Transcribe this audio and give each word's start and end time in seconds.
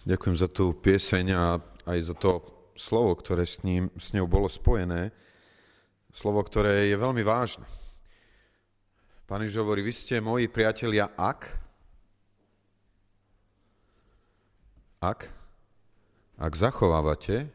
Ďakujem 0.00 0.36
za 0.40 0.48
tú 0.48 0.72
pieseň 0.72 1.26
a 1.36 1.60
aj 1.84 1.98
za 2.00 2.14
to 2.16 2.40
slovo, 2.72 3.12
ktoré 3.20 3.44
s, 3.44 3.60
ním, 3.60 3.92
s 4.00 4.16
ňou 4.16 4.24
bolo 4.24 4.48
spojené. 4.48 5.12
Slovo, 6.08 6.40
ktoré 6.40 6.88
je 6.88 6.96
veľmi 6.96 7.20
vážne. 7.20 7.68
Pán 9.28 9.44
Ježiš 9.44 9.60
hovorí, 9.60 9.84
vy 9.84 9.92
ste 9.92 10.24
moji 10.24 10.48
priatelia, 10.48 11.12
ak? 11.14 11.40
Ak? 15.04 15.28
Ak 16.40 16.52
zachovávate 16.56 17.52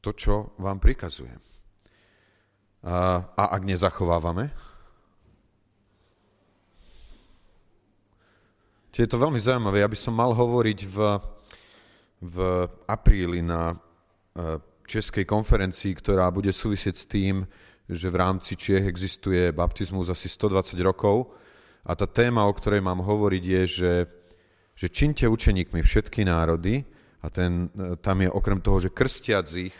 to, 0.00 0.10
čo 0.16 0.56
vám 0.56 0.80
prikazujem. 0.80 1.38
A, 2.86 3.26
a 3.34 3.44
ak 3.52 3.62
nezachovávame, 3.62 4.54
Čiže 8.96 9.12
je 9.12 9.12
to 9.12 9.24
veľmi 9.28 9.36
zaujímavé. 9.36 9.84
Ja 9.84 9.92
by 9.92 9.98
som 10.00 10.16
mal 10.16 10.32
hovoriť 10.32 10.88
v, 10.88 10.96
v 12.24 12.36
apríli 12.88 13.44
na 13.44 13.76
e, 14.32 14.56
českej 14.88 15.28
konferencii, 15.28 15.92
ktorá 16.00 16.32
bude 16.32 16.48
súvisieť 16.48 16.96
s 16.96 17.04
tým, 17.04 17.44
že 17.92 18.08
v 18.08 18.16
rámci 18.16 18.56
Čiech 18.56 18.88
existuje 18.88 19.52
baptizmus 19.52 20.08
asi 20.08 20.32
120 20.32 20.80
rokov 20.80 21.28
a 21.84 21.92
tá 21.92 22.08
téma, 22.08 22.48
o 22.48 22.56
ktorej 22.56 22.80
mám 22.80 23.04
hovoriť, 23.04 23.44
je, 23.44 23.62
že, 23.68 23.94
že 24.72 24.88
činte 24.88 25.28
učeníkmi 25.28 25.84
všetky 25.84 26.24
národy 26.24 26.88
a 27.20 27.28
ten, 27.28 27.68
e, 27.76 28.00
tam 28.00 28.24
je 28.24 28.32
okrem 28.32 28.64
toho, 28.64 28.80
že 28.80 28.96
krstiac 28.96 29.44
ich, 29.52 29.76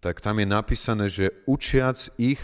tak 0.00 0.24
tam 0.24 0.40
je 0.40 0.48
napísané, 0.48 1.12
že 1.12 1.44
učiac 1.44 2.08
ich 2.16 2.40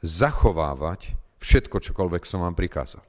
zachovávať 0.00 1.20
všetko, 1.36 1.84
čokoľvek 1.84 2.24
som 2.24 2.40
vám 2.40 2.56
prikázal. 2.56 3.07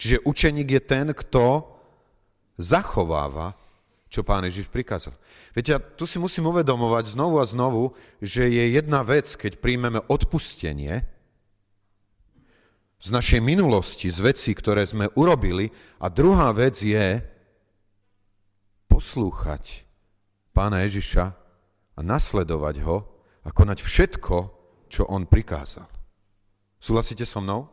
Čiže 0.00 0.24
učeník 0.24 0.68
je 0.72 0.80
ten, 0.80 1.12
kto 1.12 1.68
zachováva, 2.56 3.52
čo 4.08 4.24
pán 4.24 4.48
Ježiš 4.48 4.72
prikázal. 4.72 5.12
Viete, 5.52 5.76
ja 5.76 5.80
tu 5.80 6.08
si 6.08 6.16
musím 6.16 6.48
uvedomovať 6.48 7.12
znovu 7.12 7.36
a 7.36 7.44
znovu, 7.44 7.92
že 8.24 8.48
je 8.48 8.80
jedna 8.80 9.04
vec, 9.04 9.28
keď 9.28 9.60
príjmeme 9.60 10.00
odpustenie 10.08 11.04
z 12.96 13.08
našej 13.12 13.44
minulosti, 13.44 14.08
z 14.08 14.24
vecí, 14.24 14.56
ktoré 14.56 14.88
sme 14.88 15.12
urobili, 15.20 15.68
a 16.00 16.08
druhá 16.08 16.48
vec 16.56 16.80
je 16.80 17.20
poslúchať 18.88 19.84
pána 20.56 20.80
Ježiša 20.88 21.24
a 21.96 22.00
nasledovať 22.00 22.88
ho 22.88 23.04
a 23.44 23.52
konať 23.52 23.84
všetko, 23.84 24.36
čo 24.88 25.04
on 25.12 25.28
prikázal. 25.28 25.84
Súhlasíte 26.80 27.28
so 27.28 27.44
mnou? 27.44 27.68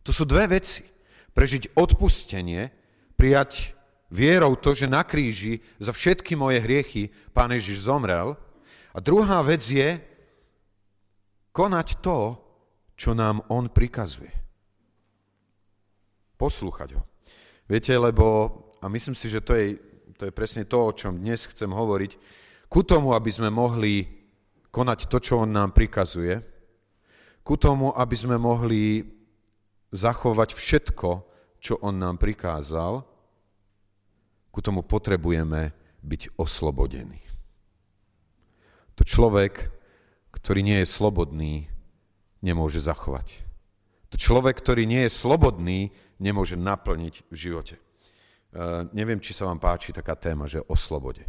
To 0.00 0.16
sú 0.16 0.24
dve 0.24 0.56
veci 0.56 0.90
prežiť 1.32 1.76
odpustenie, 1.78 2.70
prijať 3.14 3.76
vierou 4.10 4.58
to, 4.58 4.74
že 4.74 4.90
na 4.90 5.06
kríži 5.06 5.62
za 5.78 5.94
všetky 5.94 6.34
moje 6.34 6.58
hriechy 6.60 7.08
Pán 7.30 7.54
Ježiš 7.54 7.86
zomrel. 7.86 8.34
A 8.90 8.98
druhá 8.98 9.38
vec 9.46 9.62
je 9.62 10.02
konať 11.54 12.02
to, 12.02 12.36
čo 12.98 13.14
nám 13.14 13.46
On 13.48 13.70
prikazuje. 13.70 14.34
Poslúchať 16.34 16.98
ho. 16.98 17.02
Viete, 17.70 17.94
lebo, 17.94 18.50
a 18.82 18.90
myslím 18.90 19.14
si, 19.14 19.30
že 19.30 19.40
to 19.40 19.54
je, 19.54 19.78
to 20.18 20.26
je 20.26 20.32
presne 20.34 20.66
to, 20.66 20.78
o 20.80 20.96
čom 20.96 21.22
dnes 21.22 21.46
chcem 21.46 21.70
hovoriť, 21.70 22.12
ku 22.66 22.82
tomu, 22.82 23.14
aby 23.14 23.30
sme 23.30 23.50
mohli 23.50 24.04
konať 24.74 25.06
to, 25.06 25.18
čo 25.22 25.46
On 25.46 25.50
nám 25.50 25.70
prikazuje, 25.70 26.42
ku 27.46 27.54
tomu, 27.54 27.94
aby 27.94 28.16
sme 28.18 28.36
mohli 28.38 29.02
zachovať 29.90 30.54
všetko, 30.54 31.10
čo 31.60 31.76
on 31.82 31.98
nám 31.98 32.16
prikázal, 32.16 33.04
ku 34.50 34.58
tomu 34.62 34.82
potrebujeme 34.82 35.70
byť 36.02 36.34
oslobodení. 36.40 37.20
To 38.98 39.02
človek, 39.06 39.70
ktorý 40.34 40.60
nie 40.64 40.78
je 40.82 40.88
slobodný, 40.88 41.68
nemôže 42.40 42.80
zachovať. 42.80 43.44
To 44.10 44.16
človek, 44.18 44.58
ktorý 44.58 44.84
nie 44.88 45.06
je 45.06 45.12
slobodný, 45.12 45.94
nemôže 46.18 46.58
naplniť 46.58 47.30
v 47.30 47.36
živote. 47.36 47.76
Uh, 48.50 48.90
neviem, 48.90 49.22
či 49.22 49.30
sa 49.30 49.46
vám 49.46 49.62
páči 49.62 49.94
taká 49.94 50.18
téma, 50.18 50.50
že 50.50 50.58
o 50.66 50.74
slobode. 50.74 51.22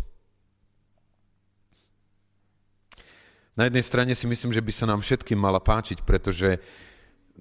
Na 3.53 3.69
jednej 3.69 3.85
strane 3.85 4.13
si 4.17 4.25
myslím, 4.25 4.49
že 4.55 4.63
by 4.63 4.71
sa 4.73 4.89
nám 4.89 5.05
všetkým 5.05 5.37
mala 5.37 5.61
páčiť, 5.61 6.01
pretože 6.01 6.57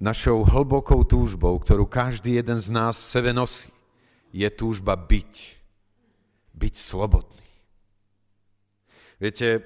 našou 0.01 0.49
hlbokou 0.49 1.05
túžbou, 1.05 1.61
ktorú 1.61 1.85
každý 1.85 2.41
jeden 2.41 2.57
z 2.57 2.73
nás 2.73 2.97
v 2.97 3.11
sebe 3.21 3.31
nosí, 3.37 3.69
je 4.33 4.49
túžba 4.49 4.97
byť. 4.97 5.61
Byť 6.57 6.75
slobodný. 6.75 7.45
Viete, 9.21 9.61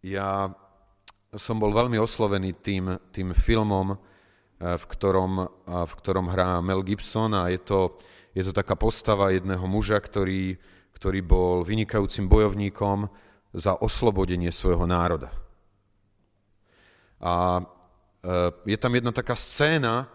ja 0.00 0.28
som 1.36 1.56
bol 1.60 1.72
veľmi 1.76 2.00
oslovený 2.00 2.56
tým, 2.64 2.96
tým 3.12 3.36
filmom, 3.36 3.96
v 4.56 4.84
ktorom, 4.88 5.32
v 5.68 5.92
ktorom 6.00 6.26
hrá 6.32 6.64
Mel 6.64 6.80
Gibson 6.80 7.36
a 7.36 7.52
je 7.52 7.60
to, 7.60 8.00
je 8.32 8.40
to 8.48 8.52
taká 8.56 8.76
postava 8.80 9.28
jedného 9.28 9.64
muža, 9.68 10.00
ktorý, 10.00 10.56
ktorý 10.96 11.20
bol 11.20 11.60
vynikajúcim 11.66 12.24
bojovníkom 12.28 13.12
za 13.52 13.76
oslobodenie 13.76 14.48
svojho 14.48 14.88
národa. 14.88 15.28
A 17.20 17.60
je 18.66 18.76
tam 18.78 18.92
jedna 18.94 19.10
taká 19.10 19.34
scéna, 19.34 20.06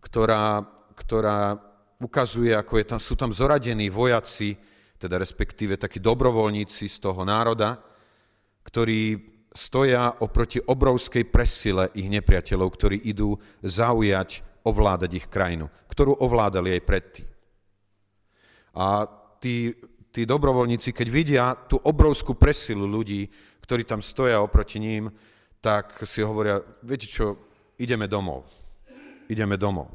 ktorá, 0.00 0.64
ktorá 0.96 1.60
ukazuje, 2.00 2.52
ako 2.56 2.80
je 2.80 2.86
tam, 2.88 3.00
sú 3.00 3.14
tam 3.16 3.32
zoradení 3.32 3.92
vojaci, 3.92 4.56
teda 4.96 5.20
respektíve 5.20 5.76
takí 5.76 6.00
dobrovoľníci 6.00 6.88
z 6.88 6.96
toho 6.96 7.20
národa, 7.28 7.76
ktorí 8.64 9.20
stoja 9.52 10.20
oproti 10.20 10.60
obrovskej 10.60 11.28
presile 11.28 11.92
ich 11.96 12.08
nepriateľov, 12.08 12.68
ktorí 12.72 12.96
idú 13.08 13.36
zaujať, 13.64 14.44
ovládať 14.64 15.10
ich 15.16 15.26
krajinu, 15.28 15.68
ktorú 15.88 16.16
ovládali 16.20 16.76
aj 16.76 16.82
predtým. 16.84 17.28
A 18.76 19.08
tí, 19.40 19.72
tí 20.12 20.28
dobrovoľníci, 20.28 20.92
keď 20.92 21.08
vidia 21.08 21.44
tú 21.56 21.80
obrovskú 21.80 22.36
presilu 22.36 22.84
ľudí, 22.84 23.28
ktorí 23.64 23.88
tam 23.88 24.04
stoja 24.04 24.44
oproti 24.44 24.76
ním, 24.76 25.08
tak 25.66 26.06
si 26.06 26.22
hovoria, 26.22 26.62
viete 26.86 27.10
čo, 27.10 27.34
ideme 27.74 28.06
domov. 28.06 28.46
Ideme 29.26 29.58
domov. 29.58 29.90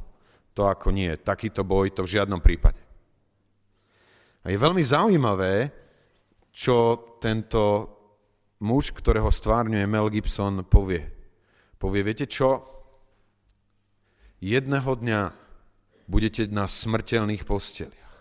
To 0.52 0.68
ako 0.68 0.92
nie, 0.92 1.16
takýto 1.16 1.64
boj, 1.64 1.96
to 1.96 2.04
v 2.04 2.20
žiadnom 2.20 2.44
prípade. 2.44 2.84
A 4.44 4.52
je 4.52 4.60
veľmi 4.60 4.84
zaujímavé, 4.84 5.72
čo 6.52 7.00
tento 7.24 7.88
muž, 8.60 8.92
ktorého 8.92 9.32
stvárňuje 9.32 9.88
Mel 9.88 10.12
Gibson, 10.12 10.68
povie. 10.68 11.08
Povie, 11.80 12.04
viete 12.04 12.28
čo? 12.28 12.68
Jedného 14.44 14.92
dňa 14.92 15.22
budete 16.12 16.52
na 16.52 16.68
smrteľných 16.68 17.48
posteliach. 17.48 18.12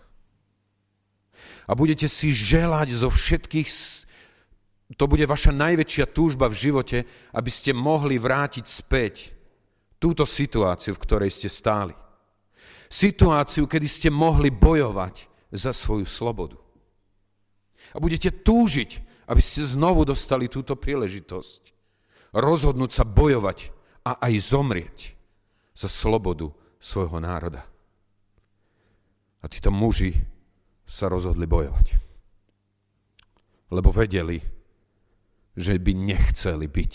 A 1.67 1.75
budete 1.75 2.07
si 2.07 2.31
želať 2.31 2.95
zo 2.95 3.11
všetkých 3.11 3.67
to 4.97 5.05
bude 5.07 5.23
vaša 5.23 5.55
najväčšia 5.55 6.05
túžba 6.11 6.51
v 6.51 6.59
živote, 6.59 6.97
aby 7.31 7.51
ste 7.51 7.71
mohli 7.71 8.19
vrátiť 8.19 8.65
späť 8.67 9.31
túto 10.01 10.27
situáciu, 10.27 10.97
v 10.97 11.03
ktorej 11.05 11.31
ste 11.31 11.47
stáli. 11.47 11.95
Situáciu, 12.91 13.69
kedy 13.69 13.87
ste 13.87 14.09
mohli 14.11 14.51
bojovať 14.51 15.29
za 15.55 15.71
svoju 15.71 16.03
slobodu. 16.03 16.59
A 17.95 17.97
budete 18.03 18.31
túžiť, 18.31 18.89
aby 19.31 19.39
ste 19.39 19.63
znovu 19.63 20.03
dostali 20.03 20.51
túto 20.51 20.75
príležitosť. 20.75 21.61
Rozhodnúť 22.35 22.91
sa 22.91 23.07
bojovať 23.07 23.71
a 24.07 24.19
aj 24.27 24.33
zomrieť 24.43 24.97
za 25.75 25.87
slobodu 25.87 26.51
svojho 26.79 27.19
národa. 27.23 27.63
A 29.39 29.45
títo 29.47 29.71
muži 29.71 30.15
sa 30.83 31.07
rozhodli 31.07 31.47
bojovať. 31.47 31.87
Lebo 33.71 33.95
vedeli, 33.95 34.60
že 35.55 35.75
by 35.77 35.91
nechceli 35.93 36.67
byť 36.67 36.93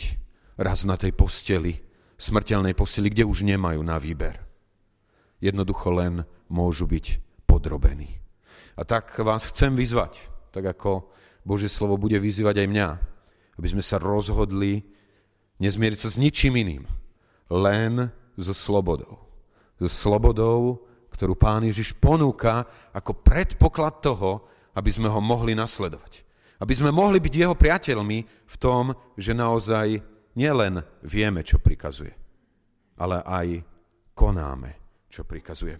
raz 0.56 0.88
na 0.88 0.96
tej 0.96 1.12
posteli, 1.12 1.76
smrteľnej 2.16 2.72
posteli, 2.72 3.12
kde 3.12 3.28
už 3.28 3.44
nemajú 3.44 3.80
na 3.84 4.00
výber. 4.00 4.40
Jednoducho 5.40 5.92
len 5.92 6.24
môžu 6.48 6.88
byť 6.88 7.20
podrobení. 7.44 8.16
A 8.76 8.84
tak 8.84 9.12
vás 9.20 9.48
chcem 9.48 9.76
vyzvať, 9.76 10.16
tak 10.52 10.64
ako 10.64 11.08
Božie 11.44 11.68
slovo 11.68 12.00
bude 12.00 12.16
vyzývať 12.16 12.64
aj 12.64 12.68
mňa, 12.68 12.88
aby 13.56 13.68
sme 13.72 13.84
sa 13.84 14.00
rozhodli 14.00 14.84
nezmieriť 15.60 15.98
sa 16.00 16.08
s 16.12 16.20
ničím 16.20 16.60
iným, 16.60 16.84
len 17.48 18.12
so 18.36 18.52
slobodou. 18.52 19.20
So 19.80 19.88
slobodou, 19.88 20.84
ktorú 21.12 21.36
Pán 21.36 21.64
Ježiš 21.64 21.96
ponúka 21.96 22.68
ako 22.92 23.16
predpoklad 23.24 24.04
toho, 24.04 24.44
aby 24.76 24.92
sme 24.92 25.08
ho 25.08 25.20
mohli 25.24 25.56
nasledovať. 25.56 26.25
Aby 26.56 26.72
sme 26.72 26.94
mohli 26.94 27.20
byť 27.20 27.34
jeho 27.36 27.54
priateľmi 27.56 28.18
v 28.24 28.56
tom, 28.56 28.96
že 29.16 29.36
naozaj 29.36 30.00
nielen 30.36 30.80
vieme, 31.04 31.44
čo 31.44 31.60
prikazuje, 31.60 32.12
ale 32.96 33.20
aj 33.24 33.46
konáme 34.16 34.86
čo 35.12 35.24
prikazuje. 35.24 35.76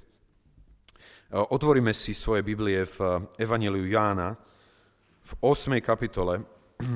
Otvoríme 1.33 1.93
si 1.93 2.15
svoje 2.15 2.41
Biblie 2.47 2.87
v 2.87 3.29
Evangeliu 3.37 3.85
Jána 3.85 4.33
v 5.21 5.31
8. 5.43 5.77
kapitole. 5.83 6.41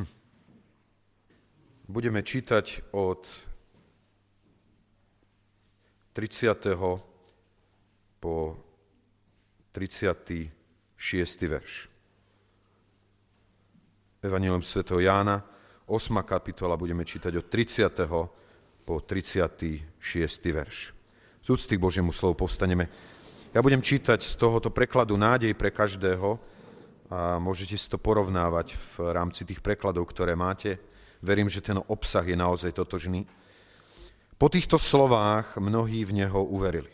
Budeme 1.90 2.22
čítať 2.22 2.94
od 2.94 3.26
30. 6.14 7.00
po 8.22 8.34
36. 9.74 10.48
verš. 11.50 11.99
Evangelium 14.20 14.60
Sv. 14.60 14.84
Jána, 15.00 15.40
8. 15.88 16.20
kapitola, 16.28 16.76
budeme 16.76 17.08
čítať 17.08 17.40
od 17.40 17.46
30. 17.48 17.88
po 18.84 19.00
36. 19.00 19.80
verš. 20.52 20.92
Z 21.40 21.48
úcty 21.48 21.80
k 21.80 21.80
Božiemu 21.80 22.12
slovu 22.12 22.36
povstaneme. 22.36 22.84
Ja 23.56 23.64
budem 23.64 23.80
čítať 23.80 24.20
z 24.20 24.36
tohoto 24.36 24.68
prekladu 24.68 25.16
nádej 25.16 25.56
pre 25.56 25.72
každého 25.72 26.36
a 27.08 27.40
môžete 27.40 27.80
si 27.80 27.88
to 27.88 27.96
porovnávať 27.96 28.76
v 28.76 29.08
rámci 29.08 29.48
tých 29.48 29.64
prekladov, 29.64 30.04
ktoré 30.12 30.36
máte. 30.36 30.76
Verím, 31.24 31.48
že 31.48 31.64
ten 31.64 31.80
obsah 31.88 32.28
je 32.28 32.36
naozaj 32.36 32.76
totožný. 32.76 33.24
Po 34.36 34.52
týchto 34.52 34.76
slovách 34.76 35.56
mnohí 35.56 36.04
v 36.04 36.20
Neho 36.20 36.44
uverili. 36.44 36.92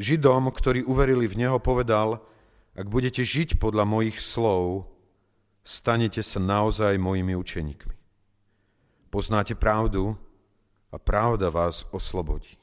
Židom, 0.00 0.48
ktorí 0.56 0.88
uverili 0.88 1.28
v 1.28 1.44
Neho, 1.44 1.60
povedal, 1.60 2.16
ak 2.72 2.88
budete 2.88 3.20
žiť 3.20 3.60
podľa 3.60 3.84
mojich 3.84 4.16
slov, 4.16 4.88
stanete 5.70 6.18
sa 6.26 6.42
naozaj 6.42 6.98
mojimi 6.98 7.38
učeníkmi. 7.38 7.94
Poznáte 9.14 9.54
pravdu 9.54 10.18
a 10.90 10.98
pravda 10.98 11.46
vás 11.46 11.86
oslobodí. 11.94 12.58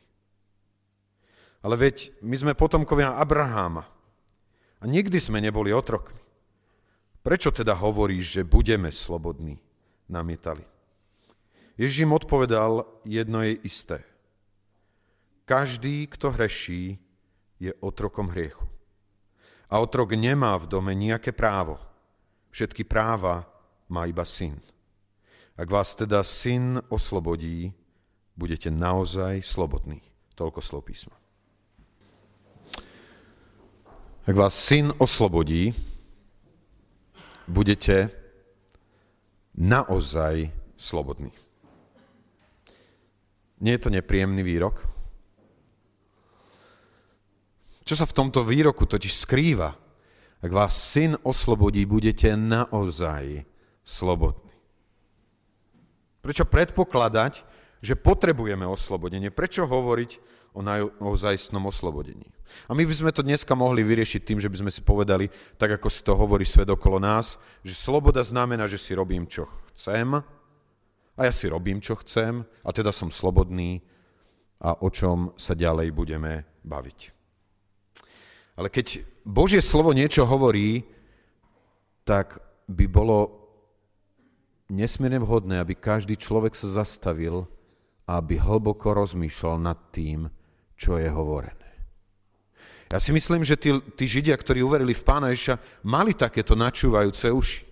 Ale 1.64 1.80
veď 1.80 2.12
my 2.20 2.36
sme 2.36 2.54
potomkovia 2.54 3.16
Abraháma 3.16 3.88
a 4.80 4.84
nikdy 4.84 5.24
sme 5.24 5.40
neboli 5.40 5.72
otrokmi. 5.72 6.20
Prečo 7.24 7.52
teda 7.52 7.76
hovoríš, 7.76 8.40
že 8.40 8.48
budeme 8.48 8.92
slobodní? 8.92 9.60
Namietali. 10.08 10.64
Ježím 11.76 12.16
odpovedal, 12.16 12.88
jedno 13.04 13.44
je 13.44 13.60
isté. 13.68 13.98
Každý, 15.44 16.08
kto 16.08 16.32
hreší, 16.32 17.00
je 17.60 17.72
otrokom 17.84 18.32
hriechu. 18.32 18.64
A 19.68 19.84
otrok 19.84 20.16
nemá 20.16 20.56
v 20.60 20.68
dome 20.68 20.92
nejaké 20.96 21.32
právo– 21.32 21.80
Všetky 22.58 22.90
práva 22.90 23.46
má 23.86 24.10
iba 24.10 24.26
syn. 24.26 24.58
Ak 25.54 25.70
vás 25.70 25.94
teda 25.94 26.26
syn 26.26 26.82
oslobodí, 26.90 27.70
budete 28.34 28.74
naozaj 28.74 29.46
slobodní. 29.46 30.02
Toľko 30.34 30.66
slov 30.66 30.90
písma. 30.90 31.14
Ak 34.26 34.34
vás 34.34 34.58
syn 34.58 34.90
oslobodí, 34.98 35.70
budete 37.46 38.10
naozaj 39.54 40.50
slobodní. 40.82 41.30
Nie 43.62 43.78
je 43.78 43.82
to 43.86 43.94
nepríjemný 43.94 44.42
výrok? 44.42 44.82
Čo 47.86 47.94
sa 47.94 48.10
v 48.10 48.18
tomto 48.18 48.42
výroku 48.42 48.90
totiž 48.90 49.14
skrýva? 49.14 49.87
Ak 50.38 50.54
vás 50.54 50.78
syn 50.78 51.18
oslobodí, 51.26 51.82
budete 51.90 52.38
naozaj 52.38 53.42
slobodní. 53.82 54.54
Prečo 56.22 56.46
predpokladať, 56.46 57.42
že 57.82 57.98
potrebujeme 57.98 58.68
oslobodenie? 58.70 59.34
Prečo 59.34 59.66
hovoriť 59.66 60.12
o 60.54 60.62
naozajstnom 60.62 61.66
oslobodení? 61.66 62.30
A 62.70 62.78
my 62.78 62.86
by 62.86 62.94
sme 62.94 63.12
to 63.12 63.26
dneska 63.26 63.58
mohli 63.58 63.82
vyriešiť 63.82 64.22
tým, 64.24 64.40
že 64.40 64.50
by 64.50 64.58
sme 64.62 64.72
si 64.72 64.86
povedali, 64.86 65.26
tak 65.58 65.82
ako 65.82 65.90
si 65.90 66.06
to 66.06 66.14
hovorí 66.14 66.46
svet 66.46 66.70
okolo 66.70 67.02
nás, 67.02 67.42
že 67.66 67.74
sloboda 67.74 68.22
znamená, 68.22 68.70
že 68.70 68.78
si 68.78 68.94
robím, 68.94 69.26
čo 69.26 69.50
chcem, 69.74 70.22
a 71.18 71.20
ja 71.26 71.34
si 71.34 71.50
robím, 71.50 71.82
čo 71.82 71.98
chcem, 72.06 72.46
a 72.62 72.70
teda 72.70 72.94
som 72.94 73.10
slobodný 73.10 73.82
a 74.62 74.78
o 74.86 74.90
čom 74.94 75.34
sa 75.34 75.58
ďalej 75.58 75.90
budeme 75.90 76.46
baviť. 76.62 77.17
Ale 78.58 78.74
keď 78.74 79.06
Božie 79.22 79.62
slovo 79.62 79.94
niečo 79.94 80.26
hovorí, 80.26 80.82
tak 82.02 82.42
by 82.66 82.90
bolo 82.90 83.38
nesmierne 84.74 85.22
vhodné, 85.22 85.62
aby 85.62 85.78
každý 85.78 86.18
človek 86.18 86.58
sa 86.58 86.84
zastavil 86.84 87.46
a 88.10 88.20
aby 88.20 88.42
hlboko 88.42 88.98
rozmýšľal 88.98 89.62
nad 89.62 89.78
tým, 89.94 90.28
čo 90.74 90.98
je 90.98 91.08
hovorené. 91.08 91.68
Ja 92.88 93.04
si 93.04 93.12
myslím, 93.12 93.44
že 93.44 93.60
tí, 93.60 93.76
tí 94.00 94.08
Židia, 94.08 94.34
ktorí 94.40 94.64
uverili 94.64 94.96
v 94.96 95.04
Pána 95.04 95.36
Ježa, 95.36 95.60
mali 95.84 96.16
takéto 96.16 96.56
načúvajúce 96.56 97.28
uši. 97.28 97.68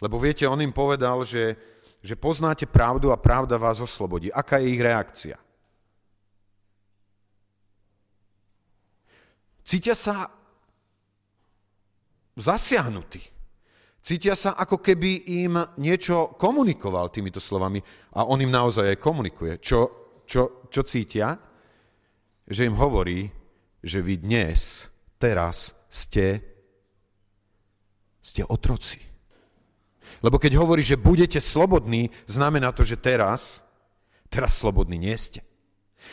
Lebo 0.00 0.16
viete, 0.16 0.48
on 0.48 0.60
im 0.64 0.72
povedal, 0.72 1.20
že, 1.28 1.56
že 2.00 2.16
poznáte 2.16 2.64
pravdu 2.64 3.12
a 3.12 3.20
pravda 3.20 3.60
vás 3.60 3.80
oslobodí. 3.80 4.32
Aká 4.32 4.56
je 4.60 4.72
ich 4.72 4.80
reakcia? 4.80 5.36
Cítia 9.66 9.98
sa 9.98 10.30
zasiahnutí. 12.38 13.18
Cítia 13.98 14.38
sa, 14.38 14.54
ako 14.54 14.78
keby 14.78 15.42
im 15.42 15.58
niečo 15.82 16.38
komunikoval 16.38 17.10
týmito 17.10 17.42
slovami. 17.42 17.82
A 18.14 18.22
on 18.22 18.38
im 18.38 18.54
naozaj 18.54 18.94
aj 18.94 19.02
komunikuje. 19.02 19.58
Čo, 19.58 19.78
čo, 20.22 20.70
čo 20.70 20.86
cítia? 20.86 21.34
Že 22.46 22.70
im 22.70 22.78
hovorí, 22.78 23.26
že 23.82 23.98
vy 23.98 24.22
dnes, 24.22 24.86
teraz 25.18 25.74
ste, 25.90 26.38
ste 28.22 28.46
otroci. 28.46 29.02
Lebo 30.22 30.38
keď 30.38 30.54
hovorí, 30.62 30.86
že 30.86 30.94
budete 30.94 31.42
slobodní, 31.42 32.14
znamená 32.30 32.70
to, 32.70 32.86
že 32.86 33.02
teraz, 33.02 33.66
teraz 34.30 34.54
slobodní 34.54 35.02
nie 35.02 35.18
ste. 35.18 35.42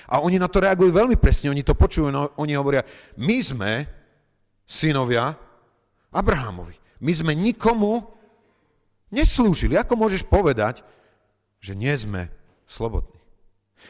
A 0.09 0.19
oni 0.19 0.37
na 0.41 0.47
to 0.47 0.63
reagujú 0.63 0.91
veľmi 0.91 1.17
presne, 1.17 1.49
oni 1.53 1.63
to 1.65 1.77
počujú, 1.77 2.09
no, 2.09 2.33
oni 2.37 2.53
hovoria, 2.53 2.85
my 3.17 3.37
sme 3.43 3.71
synovia 4.67 5.35
Abrahamovi. 6.13 6.77
My 7.03 7.11
sme 7.11 7.33
nikomu 7.35 8.05
neslúžili. 9.11 9.75
Ako 9.75 9.99
môžeš 9.99 10.23
povedať, 10.23 10.81
že 11.59 11.75
nie 11.75 11.91
sme 11.93 12.31
slobodní? 12.65 13.19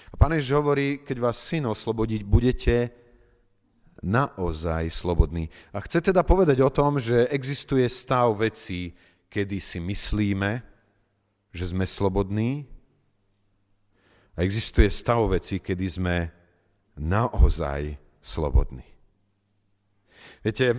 A 0.09 0.17
pán 0.17 0.33
Ježiš 0.33 0.57
hovorí, 0.57 1.05
keď 1.05 1.17
vás 1.21 1.38
syn 1.38 1.69
oslobodiť, 1.69 2.21
budete 2.25 2.75
naozaj 4.01 4.89
slobodní. 4.89 5.47
A 5.71 5.80
chce 5.85 6.01
teda 6.11 6.25
povedať 6.25 6.59
o 6.59 6.73
tom, 6.73 6.97
že 6.97 7.30
existuje 7.30 7.85
stav 7.87 8.33
vecí, 8.35 8.97
kedy 9.30 9.61
si 9.61 9.78
myslíme, 9.80 10.66
že 11.54 11.69
sme 11.69 11.85
slobodní 11.85 12.66
a 14.33 14.42
existuje 14.42 14.90
stav 14.90 15.21
veci, 15.30 15.61
kedy 15.61 15.85
sme 15.85 16.16
naozaj 16.97 17.97
slobodní. 18.21 18.85
Viete, 20.42 20.68
e, 20.73 20.78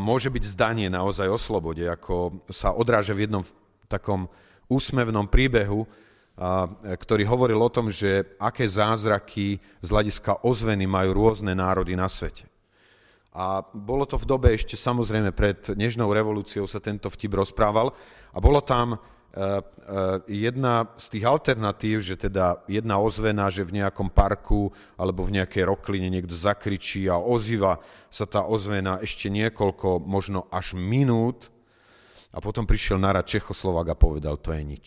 môže 0.00 0.32
byť 0.32 0.44
zdanie 0.54 0.88
naozaj 0.88 1.28
o 1.28 1.38
slobode, 1.38 1.84
ako 1.84 2.44
sa 2.48 2.72
odráža 2.72 3.12
v 3.12 3.28
jednom 3.28 3.44
takom 3.88 4.26
úsmevnom 4.68 5.28
príbehu, 5.28 5.84
ktorý 6.82 7.22
hovoril 7.30 7.62
o 7.62 7.70
tom, 7.70 7.86
že 7.86 8.34
aké 8.42 8.66
zázraky 8.66 9.62
z 9.78 9.88
hľadiska 9.88 10.42
ozveny 10.42 10.82
majú 10.82 11.14
rôzne 11.14 11.54
národy 11.54 11.94
na 11.94 12.10
svete. 12.10 12.50
A 13.34 13.62
bolo 13.62 14.06
to 14.06 14.18
v 14.18 14.26
dobe 14.26 14.48
ešte 14.54 14.78
samozrejme 14.78 15.34
pred 15.34 15.58
Nežnou 15.74 16.10
revolúciou 16.10 16.66
sa 16.70 16.78
tento 16.78 17.10
vtip 17.10 17.34
rozprával 17.34 17.90
a 18.30 18.38
bolo 18.38 18.62
tam 18.62 18.98
jedna 20.30 20.94
z 20.94 21.06
tých 21.10 21.24
alternatív, 21.26 21.98
že 22.00 22.14
teda 22.14 22.62
jedna 22.70 23.02
ozvena, 23.02 23.50
že 23.50 23.66
v 23.66 23.82
nejakom 23.82 24.06
parku 24.06 24.70
alebo 24.94 25.26
v 25.26 25.42
nejakej 25.42 25.66
rokline 25.66 26.06
niekto 26.06 26.38
zakričí 26.38 27.10
a 27.10 27.18
ozýva 27.18 27.82
sa 28.14 28.30
tá 28.30 28.46
ozvena 28.46 29.02
ešte 29.02 29.26
niekoľko, 29.34 30.06
možno 30.06 30.46
až 30.54 30.78
minút 30.78 31.50
a 32.30 32.38
potom 32.38 32.62
prišiel 32.62 33.02
narad 33.02 33.26
Čechoslovák 33.26 33.90
a 33.90 33.96
povedal, 33.98 34.38
to 34.38 34.54
je 34.54 34.62
nič. 34.62 34.86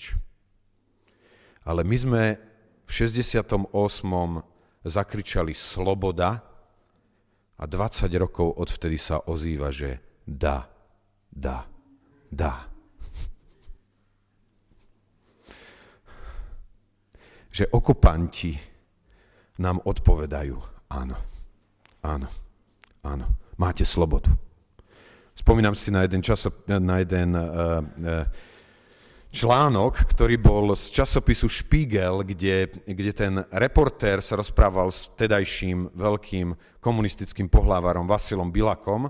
Ale 1.68 1.84
my 1.84 1.98
sme 2.00 2.24
v 2.88 2.92
68. 2.92 3.68
zakričali 4.88 5.52
sloboda 5.52 6.40
a 7.60 7.64
20 7.68 8.08
rokov 8.16 8.56
odvtedy 8.56 8.96
sa 8.96 9.20
ozýva, 9.28 9.76
že 9.76 10.00
da, 10.24 10.72
da, 11.28 11.68
da. 12.32 12.77
Že 17.58 17.66
okupanti 17.74 18.54
nám 19.58 19.82
odpovedajú, 19.82 20.54
áno, 20.94 21.18
áno, 22.06 22.30
áno, 23.02 23.26
máte 23.58 23.82
slobodu. 23.82 24.30
Spomínam 25.34 25.74
si 25.74 25.90
na 25.90 26.06
jeden, 26.06 26.22
časop, 26.22 26.70
na 26.70 27.02
jeden 27.02 27.34
uh, 27.34 27.82
uh, 27.82 28.30
článok, 29.34 30.06
ktorý 30.14 30.38
bol 30.38 30.78
z 30.78 31.02
časopisu 31.02 31.50
Spiegel, 31.50 32.22
kde, 32.22 32.70
kde 32.86 33.12
ten 33.14 33.34
reportér 33.50 34.22
sa 34.22 34.38
rozprával 34.38 34.94
s 34.94 35.10
tedajším 35.18 35.98
veľkým 35.98 36.54
komunistickým 36.78 37.50
pohlávarom 37.50 38.06
Vasilom 38.06 38.54
Bilakom 38.54 39.10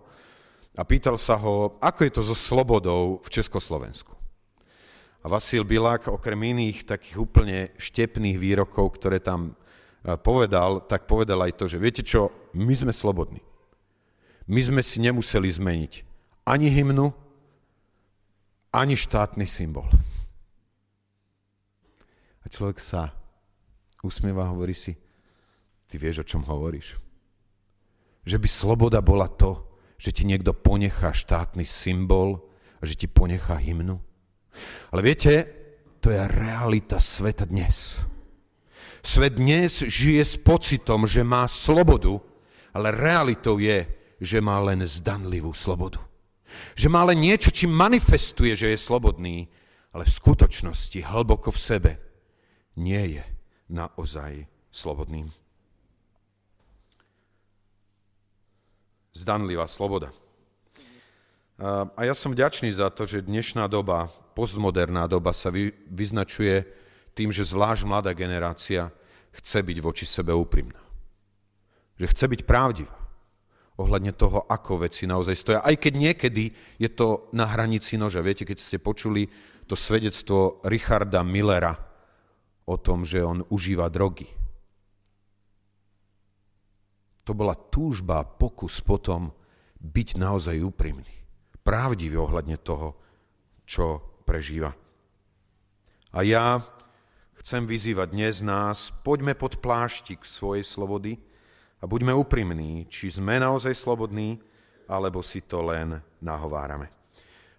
a 0.75 0.81
pýtal 0.87 1.19
sa 1.19 1.35
ho, 1.35 1.75
ako 1.83 1.99
je 2.07 2.11
to 2.15 2.21
so 2.23 2.35
slobodou 2.35 3.19
v 3.23 3.27
Československu. 3.27 4.16
A 5.27 5.35
Vasil 5.35 5.67
Bilak, 5.67 6.07
okrem 6.07 6.39
iných 6.39 6.87
takých 6.87 7.19
úplne 7.19 7.75
štepných 7.75 8.39
výrokov, 8.39 8.95
ktoré 8.95 9.19
tam 9.19 9.51
e, 9.51 10.15
povedal, 10.15 10.87
tak 10.87 11.03
povedal 11.03 11.43
aj 11.43 11.59
to, 11.59 11.67
že 11.67 11.83
viete 11.83 11.99
čo, 11.99 12.31
my 12.55 12.71
sme 12.71 12.95
slobodní. 12.95 13.43
My 14.47 14.63
sme 14.63 14.79
si 14.79 15.03
nemuseli 15.03 15.51
zmeniť 15.51 15.93
ani 16.47 16.71
hymnu, 16.71 17.11
ani 18.71 18.95
štátny 18.95 19.43
symbol. 19.43 19.83
A 22.39 22.45
človek 22.47 22.79
sa 22.79 23.11
usmieva 23.99 24.47
a 24.47 24.51
hovorí 24.55 24.71
si, 24.71 24.95
ty 25.91 25.99
vieš, 25.99 26.23
o 26.23 26.29
čom 26.31 26.47
hovoríš. 26.47 26.95
Že 28.23 28.39
by 28.39 28.47
sloboda 28.47 29.03
bola 29.03 29.27
to, 29.27 29.59
že 29.99 30.15
ti 30.15 30.23
niekto 30.23 30.55
ponechá 30.55 31.11
štátny 31.11 31.67
symbol 31.67 32.47
a 32.79 32.87
že 32.87 32.95
ti 32.95 33.11
ponechá 33.11 33.59
hymnu. 33.59 34.06
Ale 34.91 35.01
viete, 35.01 35.33
to 35.99 36.13
je 36.13 36.21
realita 36.27 37.01
sveta 37.01 37.45
dnes. 37.45 37.99
Svet 39.03 39.39
dnes 39.39 39.87
žije 39.87 40.23
s 40.23 40.35
pocitom, 40.35 41.07
že 41.07 41.23
má 41.23 41.47
slobodu, 41.47 42.19
ale 42.75 42.91
realitou 42.91 43.55
je, 43.55 43.87
že 44.19 44.43
má 44.43 44.59
len 44.59 44.83
zdanlivú 44.83 45.53
slobodu. 45.55 46.01
Že 46.73 46.87
má 46.89 47.05
len 47.05 47.21
niečo, 47.21 47.53
čím 47.53 47.71
manifestuje, 47.71 48.55
že 48.57 48.73
je 48.73 48.79
slobodný, 48.79 49.47
ale 49.93 50.03
v 50.05 50.15
skutočnosti, 50.15 50.99
hlboko 51.01 51.53
v 51.53 51.59
sebe, 51.59 51.91
nie 52.77 53.17
je 53.17 53.23
naozaj 53.71 54.45
slobodným. 54.69 55.33
Zdanlivá 59.17 59.65
sloboda. 59.65 60.13
A 61.97 61.99
ja 62.05 62.13
som 62.13 62.29
vďačný 62.29 62.69
za 62.69 62.93
to, 62.93 63.09
že 63.09 63.25
dnešná 63.25 63.65
doba, 63.65 64.13
postmoderná 64.37 65.09
doba 65.09 65.33
sa 65.33 65.49
vyznačuje 65.89 66.61
tým, 67.17 67.33
že 67.33 67.41
zvlášť 67.41 67.89
mladá 67.89 68.13
generácia 68.13 68.93
chce 69.33 69.65
byť 69.65 69.77
voči 69.81 70.05
sebe 70.05 70.29
úprimná. 70.29 70.77
Že 71.97 72.05
chce 72.13 72.25
byť 72.29 72.41
pravdivá 72.45 72.93
ohľadne 73.81 74.13
toho, 74.13 74.45
ako 74.45 74.85
veci 74.85 75.09
naozaj 75.09 75.33
stoja. 75.33 75.59
Aj 75.65 75.73
keď 75.73 75.93
niekedy 75.97 76.53
je 76.77 76.89
to 76.93 77.33
na 77.33 77.49
hranici 77.49 77.97
noža. 77.97 78.21
Viete, 78.21 78.45
keď 78.45 78.57
ste 78.61 78.77
počuli 78.77 79.25
to 79.65 79.73
svedectvo 79.73 80.61
Richarda 80.65 81.25
Millera 81.25 81.73
o 82.69 82.77
tom, 82.77 83.05
že 83.05 83.25
on 83.25 83.41
užíva 83.49 83.89
drogy. 83.89 84.29
To 87.25 87.33
bola 87.33 87.57
túžba, 87.57 88.21
pokus 88.25 88.81
potom 88.81 89.33
byť 89.77 90.09
naozaj 90.17 90.57
úprimný. 90.61 91.13
Pravdivý 91.61 92.17
ohľadne 92.17 92.57
toho, 92.61 92.97
čo 93.67 94.16
prežíva. 94.27 94.75
A 96.11 96.27
ja 96.27 96.59
chcem 97.39 97.63
vyzývať 97.63 98.11
dnes 98.11 98.43
nás, 98.43 98.91
poďme 99.07 99.31
pod 99.31 99.63
pláštik 99.63 100.27
svojej 100.27 100.67
slobody, 100.67 101.15
a 101.77 101.85
buďme 101.85 102.09
úprimní, 102.13 102.89
či 102.89 103.13
sme 103.13 103.37
naozaj 103.37 103.77
slobodní, 103.77 104.41
alebo 104.89 105.21
si 105.21 105.45
to 105.45 105.61
len 105.61 106.01
nahovárame. 106.17 106.89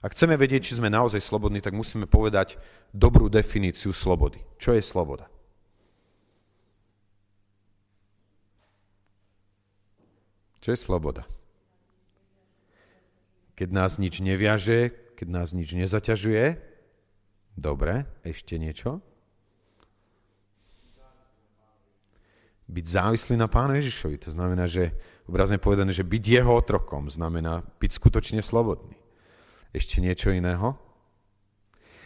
Ak 0.02 0.14
chceme 0.14 0.38
vedieť, 0.38 0.70
či 0.70 0.78
sme 0.78 0.90
naozaj 0.90 1.22
slobodní, 1.22 1.62
tak 1.62 1.74
musíme 1.74 2.06
povedať 2.06 2.58
dobrú 2.94 3.26
definíciu 3.30 3.90
slobody. 3.94 4.42
Čo 4.58 4.74
je 4.74 4.82
sloboda? 4.82 5.26
Čo 10.62 10.74
je 10.74 10.78
sloboda? 10.78 11.22
Keď 13.58 13.68
nás 13.74 13.98
nič 13.98 14.22
neviaže, 14.22 14.94
keď 15.18 15.26
nás 15.26 15.50
nič 15.50 15.74
nezaťažuje. 15.74 16.54
Dobre, 17.58 18.06
ešte 18.22 18.54
niečo? 18.54 19.02
byť 22.68 22.84
závislý 22.84 23.40
na 23.40 23.48
Pánu 23.48 23.80
Ježišovi. 23.80 24.28
To 24.28 24.30
znamená, 24.36 24.68
že 24.68 24.92
obrazne 25.24 25.56
povedané, 25.56 25.96
že 25.96 26.04
byť 26.04 26.24
jeho 26.28 26.52
otrokom 26.52 27.08
znamená 27.08 27.64
byť 27.80 27.90
skutočne 27.96 28.44
slobodný. 28.44 28.92
Ešte 29.72 30.04
niečo 30.04 30.28
iného? 30.28 30.76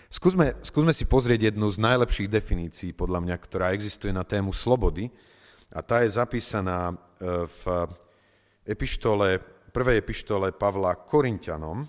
Skúsme, 0.06 0.54
skúsme 0.62 0.94
si 0.94 1.02
pozrieť 1.02 1.50
jednu 1.50 1.66
z 1.72 1.82
najlepších 1.82 2.30
definícií, 2.30 2.90
podľa 2.94 3.26
mňa, 3.26 3.36
ktorá 3.42 3.74
existuje 3.74 4.14
na 4.14 4.22
tému 4.22 4.54
slobody. 4.54 5.10
A 5.72 5.82
tá 5.82 6.04
je 6.06 6.14
zapísaná 6.14 6.92
e, 6.92 6.94
v 7.48 7.62
epištole, 8.62 9.40
prvej 9.72 9.98
epištole 10.04 10.54
Pavla 10.54 10.94
Korintianom 10.94 11.88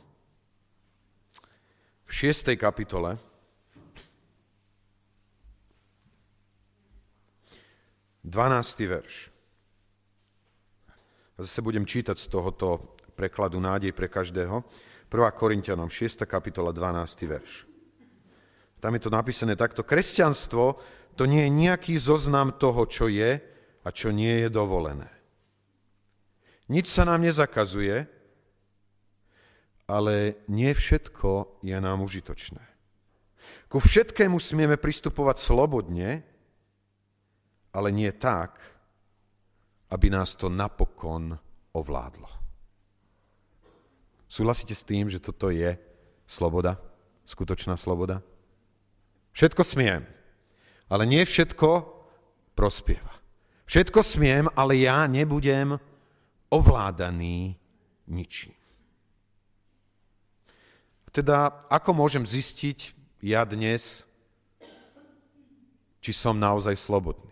v 2.14 2.30
6. 2.30 2.54
kapitole, 2.62 3.18
12. 8.22 8.86
verš. 8.86 9.34
Zase 11.42 11.60
budem 11.66 11.82
čítať 11.82 12.14
z 12.14 12.30
tohoto 12.30 13.02
prekladu 13.18 13.58
Nádej 13.58 13.98
pre 13.98 14.06
každého. 14.14 14.62
1. 15.10 15.10
Korintianom, 15.34 15.90
6. 15.90 16.30
kapitola, 16.30 16.70
12. 16.70 17.26
verš. 17.26 17.66
Tam 18.78 18.94
je 18.94 19.02
to 19.02 19.10
napísané 19.10 19.58
takto. 19.58 19.82
Kresťanstvo 19.82 20.78
to 21.18 21.26
nie 21.26 21.50
je 21.50 21.58
nejaký 21.66 21.98
zoznam 21.98 22.54
toho, 22.62 22.86
čo 22.86 23.10
je 23.10 23.42
a 23.82 23.90
čo 23.90 24.14
nie 24.14 24.46
je 24.46 24.54
dovolené. 24.54 25.10
Nič 26.70 26.94
sa 26.94 27.10
nám 27.10 27.26
nezakazuje, 27.26 28.06
ale 29.88 30.46
nie 30.48 30.72
všetko 30.72 31.60
je 31.64 31.78
nám 31.80 32.02
užitočné. 32.04 32.64
Ku 33.68 33.82
všetkému 33.84 34.40
smieme 34.40 34.80
pristupovať 34.80 35.38
slobodne, 35.42 36.24
ale 37.74 37.90
nie 37.90 38.10
tak, 38.16 38.62
aby 39.92 40.08
nás 40.10 40.38
to 40.38 40.48
napokon 40.48 41.36
ovládlo. 41.74 42.30
Súhlasíte 44.30 44.74
s 44.74 44.88
tým, 44.88 45.10
že 45.10 45.22
toto 45.22 45.54
je 45.54 45.78
sloboda, 46.26 46.82
skutočná 47.30 47.78
sloboda? 47.78 48.26
Všetko 49.34 49.62
smiem, 49.62 50.06
ale 50.90 51.04
nie 51.06 51.22
všetko 51.22 51.70
prospieva. 52.58 53.14
Všetko 53.66 54.02
smiem, 54.06 54.46
ale 54.54 54.82
ja 54.82 55.06
nebudem 55.10 55.78
ovládaný 56.50 57.58
ničím. 58.10 58.63
Teda, 61.14 61.54
ako 61.70 61.94
môžem 61.94 62.26
zistiť 62.26 62.90
ja 63.22 63.46
dnes, 63.46 64.02
či 66.02 66.10
som 66.10 66.34
naozaj 66.34 66.74
slobodný? 66.74 67.30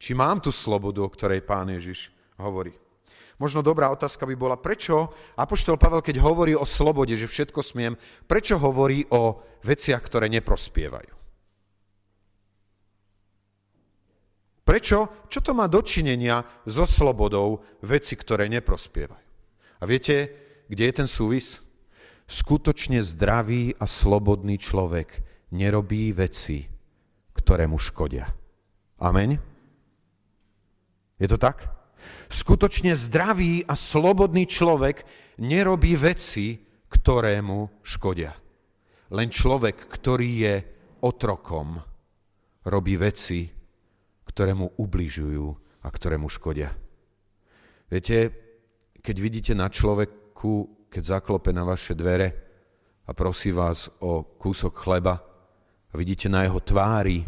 Či 0.00 0.16
mám 0.16 0.40
tú 0.40 0.48
slobodu, 0.48 1.04
o 1.04 1.12
ktorej 1.12 1.44
pán 1.44 1.68
Ježiš 1.68 2.08
hovorí. 2.40 2.72
Možno 3.36 3.60
dobrá 3.60 3.92
otázka 3.92 4.24
by 4.24 4.34
bola, 4.34 4.56
prečo 4.56 5.12
Apoštol 5.36 5.76
Pavel, 5.76 6.00
keď 6.00 6.24
hovorí 6.24 6.56
o 6.56 6.64
slobode, 6.64 7.14
že 7.14 7.28
všetko 7.28 7.60
smiem, 7.60 7.94
prečo 8.24 8.56
hovorí 8.56 9.04
o 9.12 9.44
veciach, 9.60 10.00
ktoré 10.00 10.32
neprospievajú? 10.32 11.14
Prečo? 14.64 14.98
Čo 15.28 15.40
to 15.44 15.52
má 15.52 15.68
dočinenia 15.68 16.64
so 16.64 16.88
slobodou 16.88 17.60
veci, 17.84 18.16
ktoré 18.16 18.48
neprospievajú? 18.48 19.26
A 19.78 19.84
viete, 19.86 20.47
kde 20.68 20.84
je 20.88 20.94
ten 20.94 21.08
súvis? 21.08 21.58
Skutočne 22.28 23.00
zdravý 23.00 23.72
a 23.80 23.88
slobodný 23.88 24.60
človek 24.60 25.24
nerobí 25.56 26.12
veci, 26.12 26.68
ktoré 27.32 27.64
mu 27.64 27.80
škodia. 27.80 28.28
Amen? 29.00 29.40
Je 31.16 31.26
to 31.26 31.40
tak? 31.40 31.64
Skutočne 32.28 32.92
zdravý 32.94 33.64
a 33.64 33.72
slobodný 33.72 34.44
človek 34.44 35.02
nerobí 35.40 35.96
veci, 35.96 36.60
ktoré 36.92 37.40
mu 37.40 37.80
škodia. 37.80 38.36
Len 39.08 39.28
človek, 39.32 39.88
ktorý 39.88 40.30
je 40.44 40.54
otrokom, 41.00 41.80
robí 42.68 43.00
veci, 43.00 43.48
ktoré 44.28 44.52
mu 44.52 44.68
ubližujú 44.76 45.46
a 45.80 45.88
ktoré 45.88 46.20
mu 46.20 46.28
škodia. 46.28 46.68
Viete, 47.88 48.28
keď 49.00 49.16
vidíte 49.16 49.52
na 49.56 49.72
človeku, 50.38 50.86
keď 50.88 51.02
zaklope 51.18 51.50
na 51.50 51.66
vaše 51.66 51.98
dvere 51.98 52.30
a 53.06 53.10
prosí 53.10 53.50
vás 53.50 53.90
o 53.98 54.22
kúsok 54.22 54.70
chleba 54.78 55.18
a 55.90 55.94
vidíte 55.98 56.30
na 56.30 56.46
jeho 56.46 56.62
tvári, 56.62 57.26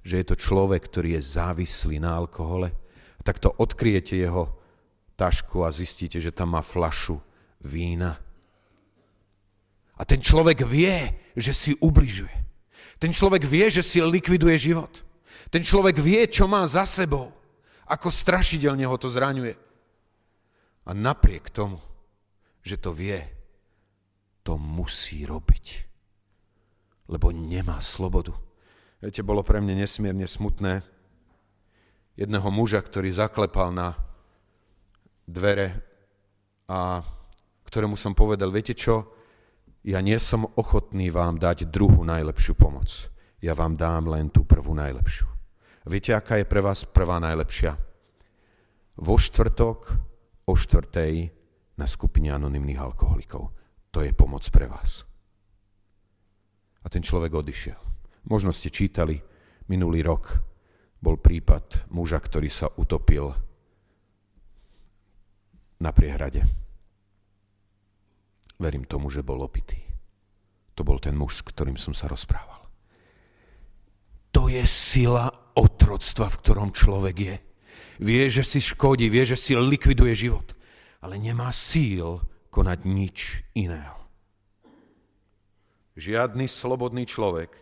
že 0.00 0.24
je 0.24 0.26
to 0.32 0.36
človek, 0.40 0.88
ktorý 0.88 1.20
je 1.20 1.36
závislý 1.36 2.00
na 2.00 2.16
alkohole, 2.16 2.72
tak 3.20 3.42
to 3.42 3.52
odkryjete 3.52 4.16
jeho 4.16 4.48
tašku 5.20 5.68
a 5.68 5.70
zistíte, 5.74 6.16
že 6.16 6.32
tam 6.32 6.56
má 6.56 6.62
flašu 6.64 7.20
vína. 7.60 8.16
A 9.96 10.02
ten 10.04 10.20
človek 10.20 10.64
vie, 10.64 11.12
že 11.36 11.52
si 11.52 11.72
ubližuje. 11.76 12.32
Ten 12.96 13.12
človek 13.12 13.44
vie, 13.44 13.68
že 13.68 13.84
si 13.84 14.00
likviduje 14.00 14.56
život. 14.56 14.92
Ten 15.52 15.60
človek 15.60 16.00
vie, 16.00 16.24
čo 16.28 16.48
má 16.48 16.64
za 16.64 16.88
sebou. 16.88 17.32
Ako 17.88 18.08
strašidelne 18.08 18.84
ho 18.88 18.96
to 18.96 19.08
zraňuje. 19.08 19.56
A 20.86 20.90
napriek 20.92 21.48
tomu, 21.50 21.80
že 22.66 22.82
to 22.82 22.90
vie, 22.90 23.22
to 24.42 24.58
musí 24.58 25.22
robiť. 25.22 25.86
Lebo 27.06 27.30
nemá 27.30 27.78
slobodu. 27.78 28.34
Viete, 28.98 29.22
bolo 29.22 29.46
pre 29.46 29.62
mňa 29.62 29.86
nesmierne 29.86 30.26
smutné 30.26 30.82
jedného 32.18 32.48
muža, 32.50 32.82
ktorý 32.82 33.14
zaklepal 33.14 33.70
na 33.70 33.94
dvere 35.22 35.78
a 36.66 37.06
ktorému 37.70 37.94
som 37.94 38.18
povedal, 38.18 38.50
viete 38.50 38.74
čo, 38.74 39.14
ja 39.86 40.02
nie 40.02 40.18
som 40.18 40.42
ochotný 40.58 41.14
vám 41.14 41.38
dať 41.38 41.70
druhú 41.70 42.02
najlepšiu 42.02 42.58
pomoc. 42.58 42.90
Ja 43.38 43.54
vám 43.54 43.78
dám 43.78 44.10
len 44.10 44.34
tú 44.34 44.42
prvú 44.42 44.74
najlepšiu. 44.74 45.30
Viete, 45.86 46.18
aká 46.18 46.42
je 46.42 46.50
pre 46.50 46.58
vás 46.58 46.82
prvá 46.82 47.22
najlepšia? 47.22 47.78
Vo 48.98 49.14
štvrtok 49.14 49.78
o 50.50 50.52
štvrtej 50.58 51.35
na 51.76 51.84
skupine 51.84 52.32
anonimných 52.32 52.80
alkoholikov. 52.80 53.52
To 53.92 53.98
je 54.00 54.12
pomoc 54.16 54.44
pre 54.48 54.68
vás. 54.68 55.04
A 56.84 56.86
ten 56.88 57.04
človek 57.04 57.32
odišiel. 57.32 57.80
Možno 58.26 58.50
ste 58.50 58.72
čítali 58.72 59.20
minulý 59.68 60.02
rok, 60.02 60.40
bol 60.98 61.20
prípad 61.20 61.92
muža, 61.92 62.18
ktorý 62.18 62.48
sa 62.48 62.66
utopil 62.74 63.30
na 65.78 65.92
priehrade. 65.92 66.42
Verím 68.56 68.88
tomu, 68.88 69.12
že 69.12 69.20
bol 69.20 69.44
opitý. 69.44 69.76
To 70.76 70.84
bol 70.84 70.96
ten 70.96 71.12
muž, 71.12 71.40
s 71.40 71.46
ktorým 71.46 71.76
som 71.76 71.92
sa 71.92 72.08
rozprával. 72.08 72.64
To 74.32 74.48
je 74.48 74.64
sila 74.64 75.28
otroctva, 75.56 76.28
v 76.32 76.40
ktorom 76.40 76.68
človek 76.72 77.16
je. 77.16 77.36
Vie, 78.00 78.28
že 78.28 78.44
si 78.44 78.60
škodí, 78.60 79.08
vie, 79.08 79.24
že 79.24 79.36
si 79.36 79.56
likviduje 79.56 80.12
život, 80.12 80.55
ale 81.02 81.20
nemá 81.20 81.52
síl 81.52 82.20
konať 82.48 82.78
nič 82.88 83.18
iného. 83.52 83.96
Žiadny 85.96 86.44
slobodný 86.48 87.08
človek 87.08 87.52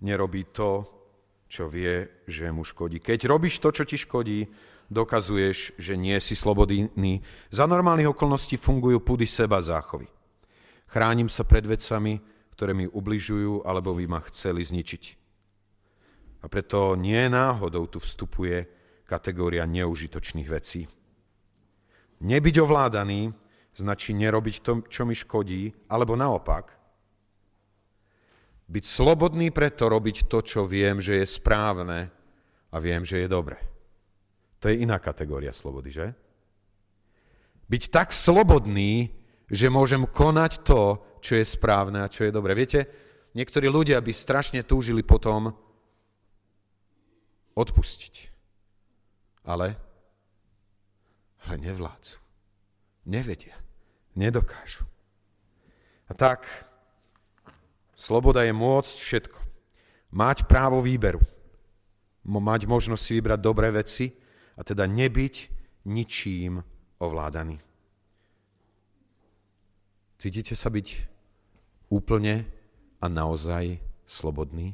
nerobí 0.00 0.48
to, 0.52 0.88
čo 1.48 1.68
vie, 1.68 2.24
že 2.24 2.48
mu 2.48 2.64
škodí. 2.64 2.98
Keď 3.00 3.28
robíš 3.28 3.60
to, 3.60 3.70
čo 3.70 3.84
ti 3.84 4.00
škodí, 4.00 4.48
dokazuješ, 4.88 5.76
že 5.76 5.94
nie 5.96 6.16
si 6.20 6.36
slobodný. 6.36 7.20
Za 7.52 7.64
normálnych 7.68 8.12
okolností 8.12 8.56
fungujú 8.56 9.00
pudy 9.00 9.28
seba 9.28 9.60
záchovy. 9.60 10.08
Chránim 10.88 11.28
sa 11.28 11.44
pred 11.44 11.64
vecami, 11.64 12.20
ktoré 12.54 12.72
mi 12.72 12.86
ubližujú 12.86 13.66
alebo 13.66 13.96
by 13.96 14.04
ma 14.06 14.20
chceli 14.30 14.62
zničiť. 14.62 15.04
A 16.44 16.48
preto 16.48 16.92
nie 16.94 17.24
náhodou 17.32 17.88
tu 17.88 17.98
vstupuje 17.98 18.68
kategória 19.08 19.64
neužitočných 19.64 20.48
vecí. 20.48 20.84
Nebyť 22.24 22.56
ovládaný 22.64 23.28
značí 23.76 24.16
nerobiť 24.16 24.56
to, 24.64 24.72
čo 24.88 25.04
mi 25.04 25.12
škodí, 25.12 25.68
alebo 25.92 26.16
naopak. 26.16 26.72
Byť 28.64 28.84
slobodný 28.88 29.52
preto 29.52 29.92
robiť 29.92 30.24
to, 30.24 30.40
čo 30.40 30.64
viem, 30.64 31.04
že 31.04 31.20
je 31.20 31.26
správne 31.28 32.08
a 32.72 32.76
viem, 32.80 33.04
že 33.04 33.20
je 33.20 33.28
dobre. 33.28 33.60
To 34.64 34.72
je 34.72 34.80
iná 34.80 34.96
kategória 34.96 35.52
slobody, 35.52 35.92
že? 35.92 36.06
Byť 37.68 37.82
tak 37.92 38.08
slobodný, 38.16 39.12
že 39.52 39.68
môžem 39.68 40.08
konať 40.08 40.64
to, 40.64 41.04
čo 41.20 41.36
je 41.36 41.44
správne 41.44 42.00
a 42.00 42.08
čo 42.08 42.24
je 42.24 42.32
dobre. 42.32 42.56
Viete, 42.56 42.88
niektorí 43.36 43.68
ľudia 43.68 44.00
by 44.00 44.12
strašne 44.16 44.64
túžili 44.64 45.04
potom, 45.04 45.52
odpustiť. 47.52 48.14
Ale, 49.44 49.76
ale 51.44 51.54
nevládzu. 51.60 52.23
Nevedia. 53.04 53.56
Nedokážu. 54.16 54.84
A 56.08 56.12
tak, 56.12 56.44
sloboda 57.96 58.44
je 58.44 58.52
môcť 58.52 58.96
všetko. 59.00 59.38
Mať 60.14 60.46
právo 60.48 60.80
výberu. 60.80 61.20
Mať 62.24 62.64
možnosť 62.64 63.02
si 63.02 63.12
vybrať 63.20 63.40
dobré 63.40 63.68
veci 63.74 64.12
a 64.56 64.64
teda 64.64 64.88
nebyť 64.88 65.34
ničím 65.90 66.62
ovládaný. 67.02 67.60
Cítite 70.16 70.56
sa 70.56 70.72
byť 70.72 70.88
úplne 71.92 72.48
a 73.02 73.06
naozaj 73.12 73.76
slobodný? 74.08 74.72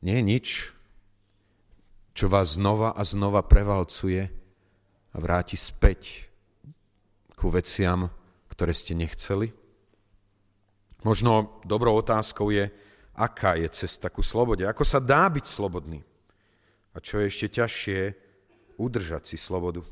Nie 0.00 0.22
je 0.22 0.24
nič, 0.24 0.46
čo 2.14 2.30
vás 2.30 2.54
znova 2.54 2.94
a 2.94 3.02
znova 3.02 3.42
prevalcuje 3.42 4.39
a 5.10 5.16
vráti 5.18 5.58
späť 5.58 6.30
ku 7.34 7.50
veciam, 7.50 8.10
ktoré 8.52 8.70
ste 8.76 8.94
nechceli? 8.94 9.50
Možno 11.02 11.62
dobrou 11.64 11.96
otázkou 11.96 12.52
je, 12.52 12.68
aká 13.16 13.56
je 13.56 13.68
cesta 13.72 14.12
ku 14.12 14.20
slobode, 14.20 14.68
ako 14.68 14.84
sa 14.84 15.00
dá 15.00 15.26
byť 15.32 15.44
slobodný. 15.48 16.04
A 16.92 17.00
čo 17.00 17.22
je 17.22 17.30
ešte 17.30 17.62
ťažšie, 17.62 17.98
udržať 18.80 19.28
si 19.32 19.36
slobodu. 19.36 19.84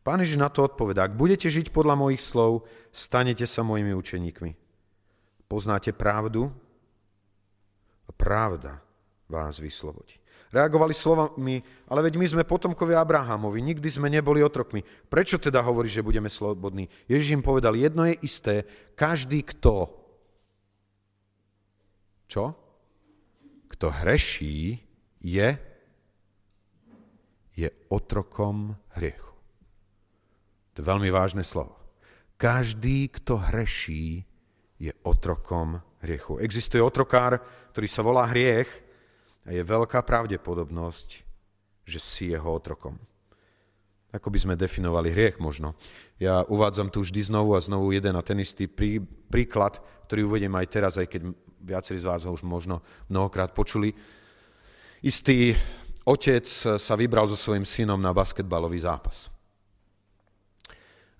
Pán 0.00 0.24
Ježiš 0.24 0.40
na 0.40 0.48
to 0.48 0.64
odpovedá, 0.64 1.04
ak 1.04 1.16
budete 1.16 1.52
žiť 1.52 1.68
podľa 1.76 1.94
mojich 2.00 2.24
slov, 2.24 2.64
stanete 2.88 3.44
sa 3.44 3.60
mojimi 3.60 3.92
učeníkmi. 3.92 4.52
Poznáte 5.44 5.92
pravdu 5.92 6.48
a 8.08 8.10
pravda 8.16 8.80
vás 9.28 9.60
vyslobodí. 9.60 10.16
Reagovali 10.50 10.90
slovami, 10.90 11.62
ale 11.86 12.00
veď 12.10 12.14
my 12.18 12.26
sme 12.26 12.42
potomkovia 12.42 12.98
Abrahamovi, 12.98 13.62
nikdy 13.62 13.86
sme 13.86 14.10
neboli 14.10 14.42
otrokmi. 14.42 14.82
Prečo 14.82 15.38
teda 15.38 15.62
hovorí, 15.62 15.86
že 15.86 16.02
budeme 16.02 16.26
slobodní? 16.26 16.90
Ježiš 17.06 17.38
im 17.38 17.46
povedal, 17.46 17.78
jedno 17.78 18.02
je 18.10 18.18
isté, 18.26 18.66
každý 18.98 19.46
kto, 19.46 19.94
čo? 22.26 22.50
Kto 23.70 23.86
hreší, 23.94 24.82
je, 25.20 25.48
je 27.54 27.68
otrokom 27.92 28.74
hriechu. 28.96 29.36
To 30.74 30.76
je 30.80 30.86
veľmi 30.88 31.12
vážne 31.12 31.44
slovo. 31.44 31.76
Každý, 32.40 33.12
kto 33.12 33.36
hreší, 33.36 34.24
je 34.80 34.92
otrokom 35.04 35.76
hriechu. 36.00 36.40
Existuje 36.40 36.80
otrokár, 36.80 37.36
ktorý 37.76 37.84
sa 37.84 38.00
volá 38.00 38.24
hriech, 38.32 38.89
a 39.46 39.48
je 39.56 39.62
veľká 39.64 40.04
pravdepodobnosť, 40.04 41.08
že 41.88 41.98
si 41.98 42.30
jeho 42.30 42.46
otrokom. 42.46 43.00
Ako 44.10 44.28
by 44.28 44.38
sme 44.42 44.58
definovali 44.58 45.14
hriech 45.14 45.38
možno. 45.38 45.78
Ja 46.18 46.42
uvádzam 46.44 46.90
tu 46.90 47.00
vždy 47.00 47.30
znovu 47.30 47.54
a 47.54 47.62
znovu 47.62 47.94
jeden 47.94 48.18
a 48.18 48.26
ten 48.26 48.42
istý 48.42 48.66
prí, 48.66 48.98
príklad, 49.30 49.78
ktorý 50.10 50.26
uvediem 50.26 50.54
aj 50.58 50.66
teraz, 50.66 50.92
aj 50.98 51.06
keď 51.06 51.30
viacerí 51.62 52.02
z 52.02 52.08
vás 52.10 52.26
ho 52.26 52.34
už 52.34 52.42
možno 52.42 52.82
mnohokrát 53.06 53.54
počuli. 53.54 53.94
Istý 55.00 55.54
otec 56.04 56.44
sa 56.76 56.94
vybral 56.98 57.30
so 57.30 57.38
svojím 57.38 57.64
synom 57.64 58.02
na 58.02 58.10
basketbalový 58.10 58.82
zápas. 58.82 59.30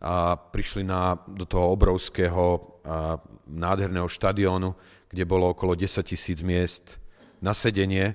A 0.00 0.34
prišli 0.36 0.82
na, 0.82 1.14
do 1.28 1.44
toho 1.44 1.72
obrovského 1.72 2.70
a 2.80 3.20
nádherného 3.44 4.08
štadiónu, 4.08 4.72
kde 5.08 5.24
bolo 5.28 5.52
okolo 5.52 5.76
10 5.76 6.00
tisíc 6.00 6.40
miest 6.40 6.99
na 7.40 7.56
sedenie 7.56 8.14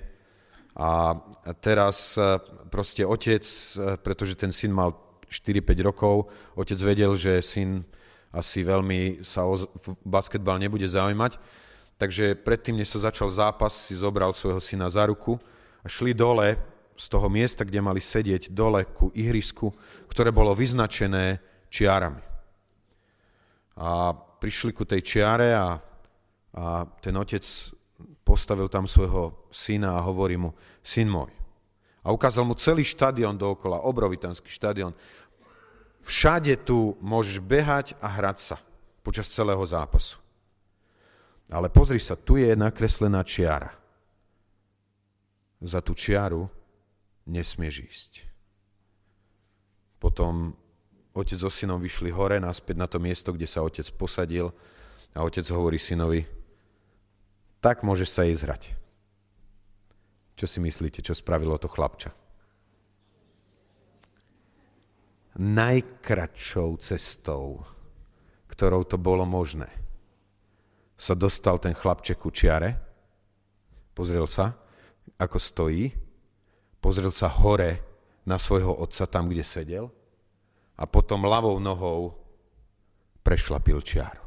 a 0.76 1.16
teraz 1.64 2.20
e, 2.20 2.40
proste 2.68 3.08
otec, 3.08 3.44
e, 3.48 3.96
pretože 3.96 4.36
ten 4.36 4.52
syn 4.52 4.76
mal 4.76 4.92
4-5 5.32 5.88
rokov, 5.88 6.28
otec 6.60 6.80
vedel, 6.84 7.16
že 7.16 7.40
syn 7.40 7.88
asi 8.36 8.68
veľmi 8.68 9.24
sa 9.24 9.48
o 9.48 9.56
basketbal 10.04 10.60
nebude 10.60 10.84
zaujímať, 10.84 11.40
takže 11.96 12.36
predtým, 12.36 12.76
než 12.76 12.92
sa 12.92 13.08
začal 13.08 13.32
zápas, 13.32 13.72
si 13.88 13.96
zobral 13.96 14.36
svojho 14.36 14.60
syna 14.60 14.92
za 14.92 15.08
ruku 15.08 15.40
a 15.80 15.88
šli 15.88 16.12
dole 16.12 16.60
z 16.96 17.06
toho 17.08 17.28
miesta, 17.32 17.64
kde 17.64 17.80
mali 17.80 18.04
sedieť, 18.04 18.52
dole 18.52 18.84
ku 18.92 19.12
ihrisku, 19.16 19.72
ktoré 20.12 20.36
bolo 20.36 20.52
vyznačené 20.52 21.40
čiarami. 21.72 22.24
A 23.80 24.12
prišli 24.16 24.72
ku 24.72 24.84
tej 24.84 25.04
čiare 25.04 25.56
a, 25.56 25.76
a 26.56 26.88
ten 27.00 27.16
otec 27.16 27.44
postavil 28.24 28.68
tam 28.68 28.88
svojho 28.90 29.48
syna 29.52 29.96
a 29.96 30.06
hovorí 30.06 30.36
mu, 30.36 30.52
syn 30.84 31.08
môj. 31.08 31.32
A 32.06 32.14
ukázal 32.14 32.46
mu 32.46 32.54
celý 32.54 32.86
štadión 32.86 33.34
dookola, 33.34 33.82
obrovitanský 33.82 34.52
štadión. 34.52 34.94
Všade 36.06 36.54
tu 36.62 36.94
môžeš 37.02 37.42
behať 37.42 37.98
a 37.98 38.08
hrať 38.12 38.38
sa 38.38 38.58
počas 39.02 39.26
celého 39.32 39.62
zápasu. 39.66 40.22
Ale 41.50 41.70
pozri 41.70 41.98
sa, 41.98 42.18
tu 42.18 42.38
je 42.38 42.54
nakreslená 42.54 43.22
čiara. 43.26 43.74
Za 45.66 45.82
tú 45.82 45.98
čiaru 45.98 46.46
nesmieš 47.26 47.76
ísť. 47.82 48.12
Potom 49.98 50.54
otec 51.18 51.38
so 51.42 51.50
synom 51.50 51.82
vyšli 51.82 52.14
hore, 52.14 52.38
naspäť 52.38 52.76
na 52.78 52.86
to 52.86 53.02
miesto, 53.02 53.34
kde 53.34 53.50
sa 53.50 53.66
otec 53.66 53.86
posadil 53.98 54.54
a 55.18 55.26
otec 55.26 55.46
hovorí 55.50 55.82
synovi, 55.82 56.22
tak 57.66 57.82
môžeš 57.82 58.10
sa 58.14 58.22
jej 58.30 58.38
zhrať. 58.38 58.78
Čo 60.38 60.46
si 60.46 60.62
myslíte, 60.62 61.02
čo 61.02 61.18
spravilo 61.18 61.58
to 61.58 61.66
chlapča? 61.66 62.14
Najkračšou 65.42 66.78
cestou, 66.78 67.66
ktorou 68.54 68.86
to 68.86 69.02
bolo 69.02 69.26
možné, 69.26 69.66
sa 70.94 71.18
dostal 71.18 71.58
ten 71.58 71.74
chlapček 71.74 72.22
ku 72.22 72.30
čiare, 72.30 72.78
pozrel 73.98 74.30
sa, 74.30 74.54
ako 75.18 75.42
stojí, 75.42 75.90
pozrel 76.78 77.10
sa 77.10 77.34
hore 77.34 77.82
na 78.30 78.38
svojho 78.38 78.78
otca 78.78 79.10
tam, 79.10 79.26
kde 79.26 79.42
sedel 79.42 79.90
a 80.78 80.86
potom 80.86 81.26
ľavou 81.26 81.58
nohou 81.58 82.14
prešlapil 83.26 83.82
čiaru. 83.82 84.25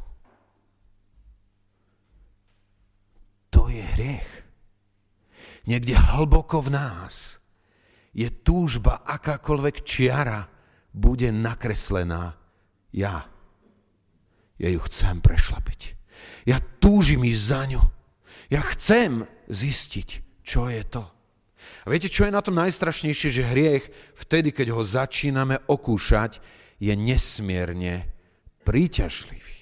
Je 3.68 3.84
hriech. 3.84 4.32
Niekde 5.68 5.94
hlboko 5.94 6.64
v 6.64 6.72
nás 6.72 7.36
je 8.16 8.26
túžba, 8.32 9.04
akákoľvek 9.04 9.84
čiara 9.84 10.48
bude 10.96 11.28
nakreslená. 11.28 12.34
Ja. 12.90 13.28
Ja 14.58 14.68
ju 14.72 14.80
chcem 14.88 15.20
prešlapiť. 15.20 15.94
Ja 16.48 16.58
túžim 16.80 17.22
ísť 17.22 17.44
za 17.44 17.62
ňu. 17.68 17.82
Ja 18.48 18.64
chcem 18.72 19.28
zistiť, 19.52 20.40
čo 20.40 20.72
je 20.72 20.82
to. 20.88 21.04
A 21.84 21.92
viete, 21.92 22.08
čo 22.08 22.24
je 22.24 22.32
na 22.32 22.40
tom 22.40 22.56
najstrašnejšie, 22.56 23.28
že 23.28 23.44
hriech 23.44 23.84
vtedy, 24.16 24.50
keď 24.56 24.72
ho 24.72 24.82
začíname 24.82 25.60
okúšať, 25.68 26.40
je 26.80 26.94
nesmierne 26.96 28.08
príťažlivý. 28.64 29.57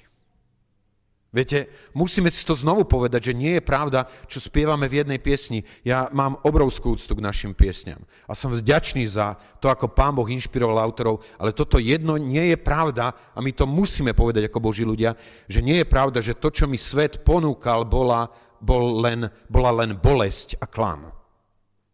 Viete, 1.37 1.68
musíme 1.92 2.33
si 2.33 2.40
to 2.49 2.57
znovu 2.57 2.88
povedať, 2.88 3.29
že 3.29 3.37
nie 3.37 3.61
je 3.61 3.68
pravda, 3.68 4.09
čo 4.25 4.40
spievame 4.40 4.88
v 4.88 5.05
jednej 5.05 5.20
piesni. 5.20 5.68
Ja 5.85 6.09
mám 6.09 6.40
obrovskú 6.40 6.96
úctu 6.96 7.12
k 7.12 7.20
našim 7.20 7.53
piesňam 7.53 8.01
a 8.25 8.33
som 8.33 8.57
vďačný 8.57 9.05
za 9.05 9.37
to, 9.61 9.68
ako 9.68 9.92
Pán 9.92 10.16
Boh 10.16 10.25
inšpiroval 10.25 10.81
autorov, 10.81 11.20
ale 11.37 11.53
toto 11.53 11.77
jedno 11.77 12.16
nie 12.16 12.57
je 12.57 12.57
pravda 12.57 13.12
a 13.37 13.38
my 13.44 13.53
to 13.53 13.68
musíme 13.68 14.16
povedať 14.16 14.49
ako 14.49 14.64
Boží 14.64 14.88
ľudia, 14.88 15.12
že 15.44 15.61
nie 15.61 15.85
je 15.85 15.85
pravda, 15.85 16.25
že 16.25 16.40
to, 16.40 16.49
čo 16.49 16.64
mi 16.64 16.81
svet 16.81 17.20
ponúkal, 17.20 17.85
bola, 17.85 18.33
bol 18.57 19.05
len, 19.05 19.29
bola 19.53 19.85
len 19.85 19.92
bolesť 19.92 20.57
a 20.57 20.64
klam. 20.64 21.12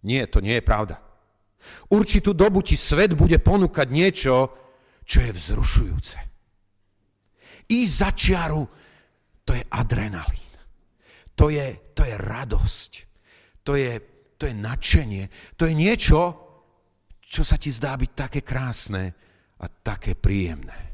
Nie, 0.07 0.31
to 0.31 0.38
nie 0.38 0.62
je 0.62 0.62
pravda. 0.62 1.02
Určitú 1.90 2.31
dobu 2.31 2.62
ti 2.62 2.78
svet 2.78 3.18
bude 3.18 3.42
ponúkať 3.42 3.90
niečo, 3.90 4.55
čo 5.02 5.18
je 5.18 5.35
vzrušujúce. 5.35 6.18
I 7.74 7.78
za 7.90 8.14
čiaru 8.14 8.82
to 9.44 9.52
je 9.55 9.64
adrenalín. 9.70 10.52
To 11.35 11.48
je, 11.48 11.92
to 11.96 12.05
je 12.05 12.14
radosť. 12.14 12.92
To 13.62 13.74
je, 13.74 13.98
to 14.38 14.46
je 14.46 14.55
nadšenie. 14.55 15.57
To 15.57 15.66
je 15.66 15.74
niečo, 15.74 16.20
čo 17.22 17.42
sa 17.42 17.57
ti 17.57 17.72
zdá 17.72 17.96
byť 17.96 18.11
také 18.12 18.40
krásne 18.44 19.14
a 19.62 19.66
také 19.70 20.18
príjemné. 20.18 20.92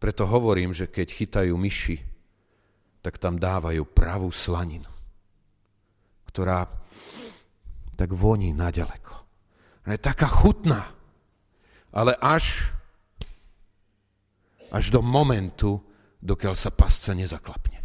Preto 0.00 0.24
hovorím, 0.24 0.72
že 0.72 0.88
keď 0.88 1.08
chytajú 1.12 1.54
myši, 1.56 1.96
tak 3.00 3.16
tam 3.16 3.40
dávajú 3.40 3.84
pravú 3.88 4.28
slaninu, 4.32 4.88
ktorá 6.28 6.68
tak 7.96 8.12
voní 8.16 8.52
naďaleko. 8.56 9.12
Je 9.88 10.00
taká 10.00 10.28
chutná, 10.28 10.88
ale 11.90 12.14
až, 12.22 12.70
až 14.70 14.88
do 14.88 15.02
momentu, 15.02 15.82
dokiaľ 16.20 16.54
sa 16.56 16.70
pasca 16.72 17.16
nezaklapne. 17.16 17.80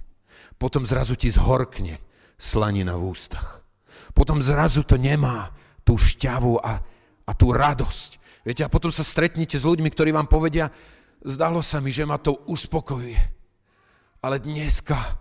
Potom 0.56 0.88
zrazu 0.88 1.20
ti 1.20 1.32
zhorkne 1.32 2.00
slanina 2.40 2.96
v 2.96 3.12
ústach. 3.12 3.64
Potom 4.16 4.40
zrazu 4.40 4.88
to 4.88 4.96
nemá 4.96 5.52
tú 5.84 6.00
šťavu 6.00 6.60
a, 6.64 6.80
a 7.28 7.32
tú 7.36 7.52
radosť. 7.52 8.12
Viete, 8.48 8.64
a 8.64 8.72
potom 8.72 8.94
sa 8.94 9.04
stretnete 9.04 9.60
s 9.60 9.68
ľuďmi, 9.68 9.90
ktorí 9.92 10.16
vám 10.16 10.30
povedia, 10.30 10.72
zdalo 11.26 11.60
sa 11.60 11.82
mi, 11.82 11.92
že 11.92 12.08
ma 12.08 12.22
to 12.22 12.46
uspokojuje. 12.48 13.20
Ale 14.24 14.40
dneska 14.40 15.20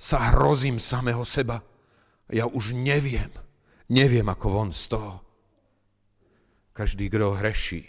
sa 0.00 0.32
hrozím 0.32 0.80
samého 0.80 1.24
seba. 1.24 1.60
Ja 2.30 2.46
už 2.46 2.72
neviem, 2.72 3.28
neviem 3.90 4.24
ako 4.28 4.46
von 4.48 4.70
z 4.70 4.96
toho. 4.96 5.20
Každý, 6.72 7.10
kto 7.10 7.36
hreší, 7.36 7.84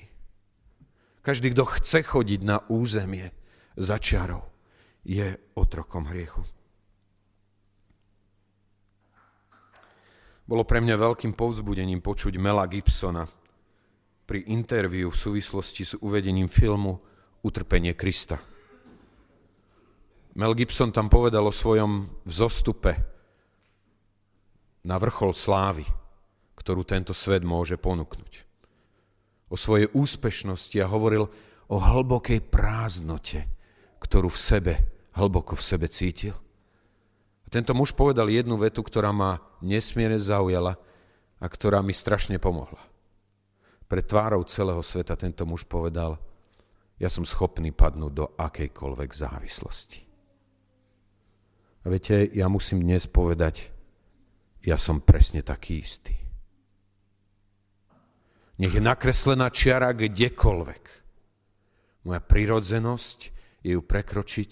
každý, 1.21 1.53
kto 1.53 1.63
chce 1.77 2.01
chodiť 2.03 2.41
na 2.41 2.59
územie 2.67 3.29
za 3.77 4.01
čiarou, 4.01 4.50
je 5.01 5.37
otrokom 5.57 6.05
hriechu. 6.09 6.45
Bolo 10.45 10.67
pre 10.67 10.83
mňa 10.83 10.99
veľkým 10.99 11.31
povzbudením 11.31 12.03
počuť 12.03 12.35
Mela 12.35 12.67
Gibsona 12.67 13.23
pri 14.27 14.51
interviu 14.51 15.07
v 15.07 15.15
súvislosti 15.15 15.83
s 15.87 15.93
uvedením 16.03 16.51
filmu 16.51 16.99
Utrpenie 17.41 17.95
Krista. 17.95 18.35
Mel 20.35 20.53
Gibson 20.55 20.91
tam 20.91 21.11
povedal 21.11 21.43
o 21.43 21.55
svojom 21.55 22.23
vzostupe 22.23 22.91
na 24.87 24.95
vrchol 24.95 25.35
slávy, 25.35 25.83
ktorú 26.55 26.87
tento 26.87 27.11
svet 27.11 27.43
môže 27.43 27.75
ponúknuť. 27.75 28.47
O 29.51 29.59
svojej 29.59 29.91
úspešnosti 29.91 30.77
a 30.79 30.87
hovoril 30.87 31.27
o 31.67 31.77
hlbokej 31.79 32.39
prázdnote, 32.47 33.47
ktorú 33.99 34.31
v 34.31 34.39
sebe, 34.39 34.73
hlboko 35.15 35.55
v 35.55 35.63
sebe 35.63 35.87
cítil. 35.91 36.35
A 37.43 37.47
tento 37.51 37.75
muž 37.75 37.91
povedal 37.91 38.31
jednu 38.31 38.55
vetu, 38.55 38.83
ktorá 38.83 39.11
ma 39.11 39.43
nesmierne 39.59 40.19
zaujala 40.19 40.79
a 41.41 41.45
ktorá 41.45 41.83
mi 41.83 41.91
strašne 41.91 42.39
pomohla. 42.39 42.79
Pred 43.91 44.05
tvárou 44.07 44.43
celého 44.47 44.79
sveta 44.79 45.19
tento 45.19 45.43
muž 45.43 45.67
povedal, 45.67 46.15
ja 47.01 47.09
som 47.09 47.25
schopný 47.25 47.73
padnúť 47.73 48.13
do 48.13 48.25
akejkoľvek 48.37 49.09
závislosti. 49.11 50.01
A 51.81 51.89
viete, 51.89 52.29
ja 52.37 52.45
musím 52.45 52.85
dnes 52.85 53.09
povedať, 53.09 53.73
ja 54.61 54.77
som 54.77 55.01
presne 55.01 55.41
taký 55.41 55.81
istý. 55.81 56.13
Nech 58.61 58.77
je 58.77 58.83
nakreslená 58.83 59.49
čiara 59.49 59.89
kdekoľvek. 59.89 60.83
Moja 62.05 62.21
prirodzenosť 62.21 63.19
je 63.65 63.73
ju 63.73 63.81
prekročiť 63.81 64.51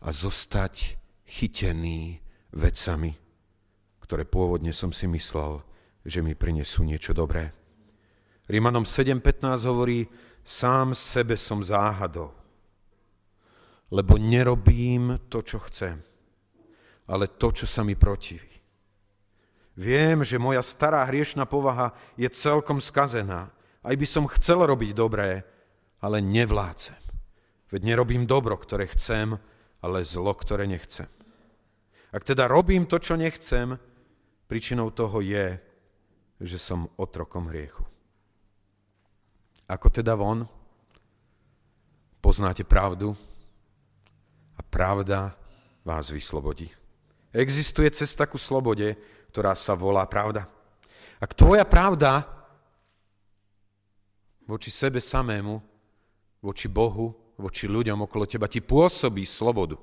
a 0.00 0.08
zostať 0.12 0.96
chytený 1.26 2.20
vecami, 2.52 3.12
ktoré 4.00 4.22
pôvodne 4.28 4.70
som 4.70 4.94
si 4.94 5.10
myslel, 5.10 5.60
že 6.06 6.22
mi 6.22 6.38
prinesú 6.38 6.86
niečo 6.86 7.10
dobré. 7.10 7.50
Rímanom 8.46 8.86
7.15 8.86 9.66
hovorí, 9.66 10.06
sám 10.46 10.94
sebe 10.94 11.34
som 11.34 11.58
záhadol, 11.58 12.30
lebo 13.90 14.14
nerobím 14.14 15.26
to, 15.26 15.42
čo 15.42 15.58
chcem, 15.66 15.98
ale 17.10 17.34
to, 17.34 17.50
čo 17.50 17.66
sa 17.66 17.82
mi 17.82 17.98
protiví. 17.98 18.54
Viem, 19.76 20.24
že 20.24 20.40
moja 20.40 20.64
stará 20.64 21.04
hriešná 21.04 21.44
povaha 21.44 21.92
je 22.16 22.30
celkom 22.32 22.80
skazená. 22.80 23.52
Aj 23.84 23.92
by 23.92 24.06
som 24.08 24.30
chcel 24.30 24.64
robiť 24.64 24.96
dobré, 24.96 25.44
ale 26.00 26.24
nevládzem. 26.24 26.96
Veď 27.68 27.80
nerobím 27.82 28.24
dobro, 28.24 28.56
ktoré 28.56 28.88
chcem, 28.88 29.36
ale 29.86 30.02
zlo, 30.02 30.34
ktoré 30.34 30.66
nechcem. 30.66 31.06
Ak 32.10 32.26
teda 32.26 32.50
robím 32.50 32.90
to, 32.90 32.98
čo 32.98 33.14
nechcem, 33.14 33.78
príčinou 34.50 34.90
toho 34.90 35.22
je, 35.22 35.62
že 36.42 36.58
som 36.58 36.90
otrokom 36.98 37.46
hriechu. 37.46 37.86
Ako 39.70 39.86
teda 39.86 40.18
von? 40.18 40.42
Poznáte 42.18 42.66
pravdu 42.66 43.14
a 44.58 44.60
pravda 44.66 45.38
vás 45.86 46.10
vyslobodí. 46.10 46.66
Existuje 47.30 47.86
cesta 47.94 48.26
ku 48.26 48.34
slobode, 48.34 48.98
ktorá 49.30 49.54
sa 49.54 49.78
volá 49.78 50.02
pravda. 50.10 50.50
Ak 51.22 51.38
tvoja 51.38 51.62
pravda 51.62 52.26
voči 54.46 54.70
sebe 54.74 54.98
samému, 54.98 55.62
voči 56.42 56.66
Bohu, 56.66 57.25
voči 57.36 57.68
ľuďom 57.68 58.08
okolo 58.08 58.24
teba 58.24 58.48
ti 58.48 58.64
pôsobí 58.64 59.28
slobodu. 59.28 59.76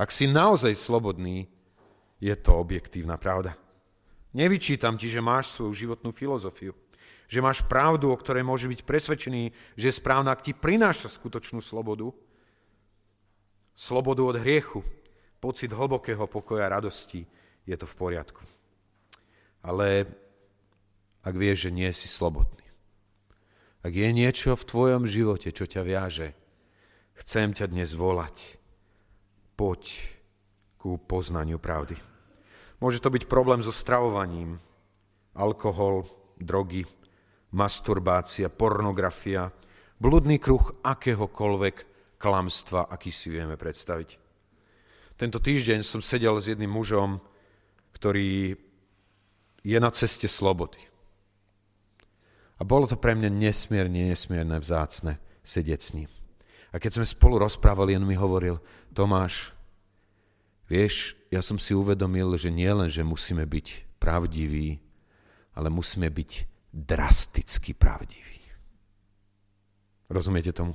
Ak 0.00 0.14
si 0.14 0.30
naozaj 0.30 0.78
slobodný, 0.78 1.50
je 2.22 2.32
to 2.38 2.56
objektívna 2.56 3.20
pravda. 3.20 3.58
Nevyčítam 4.32 4.94
ti, 4.94 5.10
že 5.10 5.20
máš 5.20 5.52
svoju 5.58 5.74
životnú 5.74 6.14
filozofiu, 6.14 6.72
že 7.26 7.42
máš 7.42 7.66
pravdu, 7.66 8.08
o 8.08 8.16
ktorej 8.16 8.46
môže 8.46 8.70
byť 8.70 8.86
presvedčený, 8.86 9.42
že 9.74 9.86
je 9.90 9.98
správna, 9.98 10.30
ak 10.30 10.46
ti 10.46 10.52
prináša 10.54 11.10
skutočnú 11.10 11.58
slobodu, 11.58 12.14
slobodu 13.74 14.22
od 14.22 14.36
hriechu, 14.38 14.86
pocit 15.42 15.72
hlbokého 15.74 16.30
pokoja 16.30 16.70
a 16.70 16.74
radosti, 16.78 17.26
je 17.66 17.74
to 17.74 17.88
v 17.88 17.98
poriadku. 17.98 18.42
Ale 19.66 20.06
ak 21.20 21.34
vieš, 21.36 21.68
že 21.68 21.70
nie 21.74 21.90
si 21.92 22.06
slobodný, 22.08 22.60
Ak 23.80 23.96
je 23.96 24.12
niečo 24.12 24.52
v 24.52 24.66
tvojom 24.68 25.08
živote, 25.08 25.56
čo 25.56 25.64
ťa 25.64 25.80
viaže, 25.80 26.36
chcem 27.18 27.54
ťa 27.56 27.66
dnes 27.70 27.90
volať. 27.96 28.60
Poď 29.56 29.82
ku 30.80 30.96
poznaniu 30.96 31.60
pravdy. 31.60 31.98
Môže 32.80 33.04
to 33.04 33.12
byť 33.12 33.28
problém 33.28 33.60
so 33.60 33.68
stravovaním, 33.68 34.56
alkohol, 35.36 36.08
drogy, 36.40 36.88
masturbácia, 37.52 38.48
pornografia, 38.48 39.52
bludný 40.00 40.40
kruh 40.40 40.80
akéhokoľvek 40.80 41.76
klamstva, 42.16 42.88
aký 42.88 43.12
si 43.12 43.28
vieme 43.28 43.60
predstaviť. 43.60 44.16
Tento 45.20 45.36
týždeň 45.36 45.84
som 45.84 46.00
sedel 46.00 46.40
s 46.40 46.48
jedným 46.48 46.72
mužom, 46.72 47.20
ktorý 47.92 48.56
je 49.60 49.76
na 49.76 49.92
ceste 49.92 50.24
slobody. 50.24 50.80
A 52.56 52.64
bolo 52.64 52.88
to 52.88 52.96
pre 52.96 53.12
mňa 53.12 53.28
nesmierne, 53.28 54.08
nesmierne 54.08 54.56
vzácne 54.56 55.20
sedieť 55.44 55.80
s 55.80 55.90
ním. 55.96 56.10
A 56.70 56.78
keď 56.78 57.00
sme 57.00 57.06
spolu 57.06 57.42
rozprávali, 57.42 57.98
on 57.98 58.06
mi 58.06 58.14
hovoril, 58.14 58.62
Tomáš, 58.94 59.50
vieš, 60.70 61.18
ja 61.30 61.42
som 61.42 61.58
si 61.58 61.74
uvedomil, 61.74 62.38
že 62.38 62.50
nie 62.50 62.70
len, 62.70 62.86
že 62.86 63.02
musíme 63.02 63.42
byť 63.42 63.98
pravdiví, 63.98 64.78
ale 65.58 65.68
musíme 65.68 66.06
byť 66.06 66.30
drasticky 66.70 67.74
pravdiví. 67.74 68.38
Rozumiete 70.10 70.54
tomu? 70.54 70.74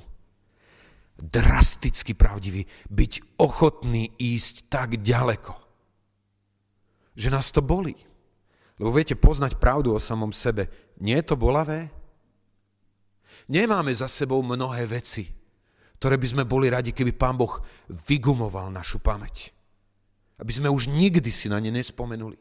drasticky 1.16 2.12
pravdivý, 2.12 2.68
byť 2.92 3.40
ochotný 3.40 4.12
ísť 4.20 4.68
tak 4.68 5.00
ďaleko, 5.00 5.56
že 7.16 7.32
nás 7.32 7.48
to 7.48 7.64
bolí. 7.64 7.96
Lebo 8.76 8.92
viete, 8.92 9.16
poznať 9.16 9.56
pravdu 9.56 9.96
o 9.96 10.00
samom 10.00 10.36
sebe, 10.36 10.68
nie 11.00 11.16
je 11.16 11.26
to 11.32 11.36
bolavé? 11.40 11.88
Nemáme 13.48 13.88
za 13.96 14.04
sebou 14.04 14.44
mnohé 14.44 14.84
veci, 14.84 15.24
ktoré 15.96 16.20
by 16.20 16.28
sme 16.28 16.44
boli 16.44 16.68
radi, 16.68 16.92
keby 16.92 17.16
Pán 17.16 17.40
Boh 17.40 17.60
vygumoval 17.88 18.68
našu 18.68 19.00
pamäť. 19.00 19.52
Aby 20.36 20.52
sme 20.52 20.68
už 20.68 20.92
nikdy 20.92 21.32
si 21.32 21.48
na 21.48 21.56
ne 21.56 21.72
nespomenuli. 21.72 22.36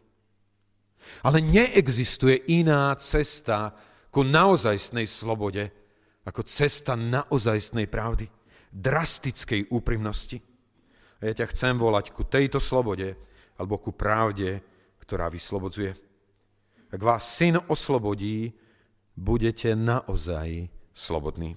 Ale 1.23 1.39
neexistuje 1.39 2.51
iná 2.51 2.91
cesta 2.99 3.71
ku 4.11 4.25
naozajstnej 4.27 5.07
slobode, 5.07 5.71
ako 6.25 6.41
cesta 6.43 6.97
naozajstnej 6.97 7.87
pravdy 7.87 8.27
drastickej 8.75 9.71
úprimnosti. 9.71 10.43
A 11.23 11.31
ja 11.31 11.33
ťa 11.33 11.51
chcem 11.55 11.79
volať 11.79 12.11
ku 12.11 12.27
tejto 12.27 12.59
slobode 12.59 13.15
alebo 13.55 13.79
ku 13.79 13.95
pravde, 13.95 14.59
ktorá 14.99 15.31
vyslobodzuje. 15.31 15.95
Ak 16.91 17.01
vás 17.01 17.23
syn 17.23 17.55
oslobodí, 17.71 18.51
budete 19.15 19.71
naozaj 19.79 20.67
slobodní. 20.91 21.55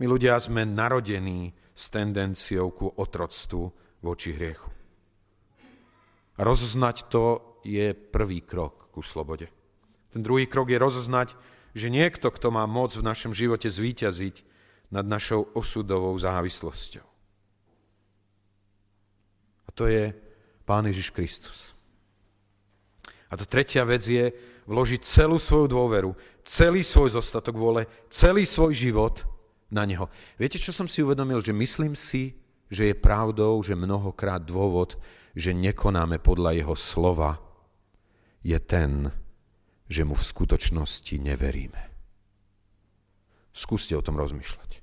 My 0.00 0.08
ľudia 0.08 0.40
sme 0.40 0.64
narodení 0.64 1.52
s 1.76 1.92
tendenciou 1.92 2.72
ku 2.72 2.88
otroctvu 2.88 3.62
voči 4.00 4.32
hriechu. 4.32 4.72
A 6.36 6.40
rozoznať 6.40 7.12
to 7.12 7.56
je 7.60 7.92
prvý 7.92 8.40
krok 8.40 8.88
ku 8.96 9.04
slobode. 9.04 9.52
Ten 10.08 10.24
druhý 10.24 10.48
krok 10.48 10.72
je 10.72 10.80
rozoznať, 10.80 11.36
že 11.76 11.92
niekto, 11.92 12.32
kto 12.32 12.48
má 12.48 12.64
moc 12.64 12.96
v 12.96 13.04
našom 13.04 13.36
živote 13.36 13.68
zvíťaziť, 13.68 14.48
nad 14.90 15.06
našou 15.06 15.46
osudovou 15.54 16.18
závislosťou. 16.18 17.06
A 19.66 19.70
to 19.70 19.86
je 19.86 20.10
Pán 20.66 20.86
Ježiš 20.90 21.14
Kristus. 21.14 21.70
A 23.30 23.38
to 23.38 23.46
tretia 23.46 23.86
vec 23.86 24.02
je 24.02 24.34
vložiť 24.66 25.00
celú 25.06 25.38
svoju 25.38 25.70
dôveru, 25.70 26.10
celý 26.42 26.82
svoj 26.82 27.14
zostatok 27.14 27.54
vôle, 27.54 27.86
celý 28.10 28.42
svoj 28.42 28.74
život 28.74 29.22
na 29.70 29.86
Neho. 29.86 30.10
Viete, 30.36 30.58
čo 30.58 30.74
som 30.74 30.90
si 30.90 31.00
uvedomil? 31.00 31.40
Že 31.40 31.54
myslím 31.54 31.94
si, 31.94 32.34
že 32.70 32.90
je 32.90 32.94
pravdou, 32.94 33.62
že 33.62 33.78
mnohokrát 33.78 34.42
dôvod, 34.42 34.98
že 35.34 35.54
nekonáme 35.54 36.18
podľa 36.18 36.58
Jeho 36.58 36.76
slova, 36.76 37.38
je 38.42 38.58
ten, 38.58 39.10
že 39.90 40.02
mu 40.06 40.14
v 40.14 40.26
skutočnosti 40.26 41.14
neveríme. 41.18 41.82
Skúste 43.50 43.92
o 43.98 44.04
tom 44.04 44.16
rozmýšľať. 44.16 44.80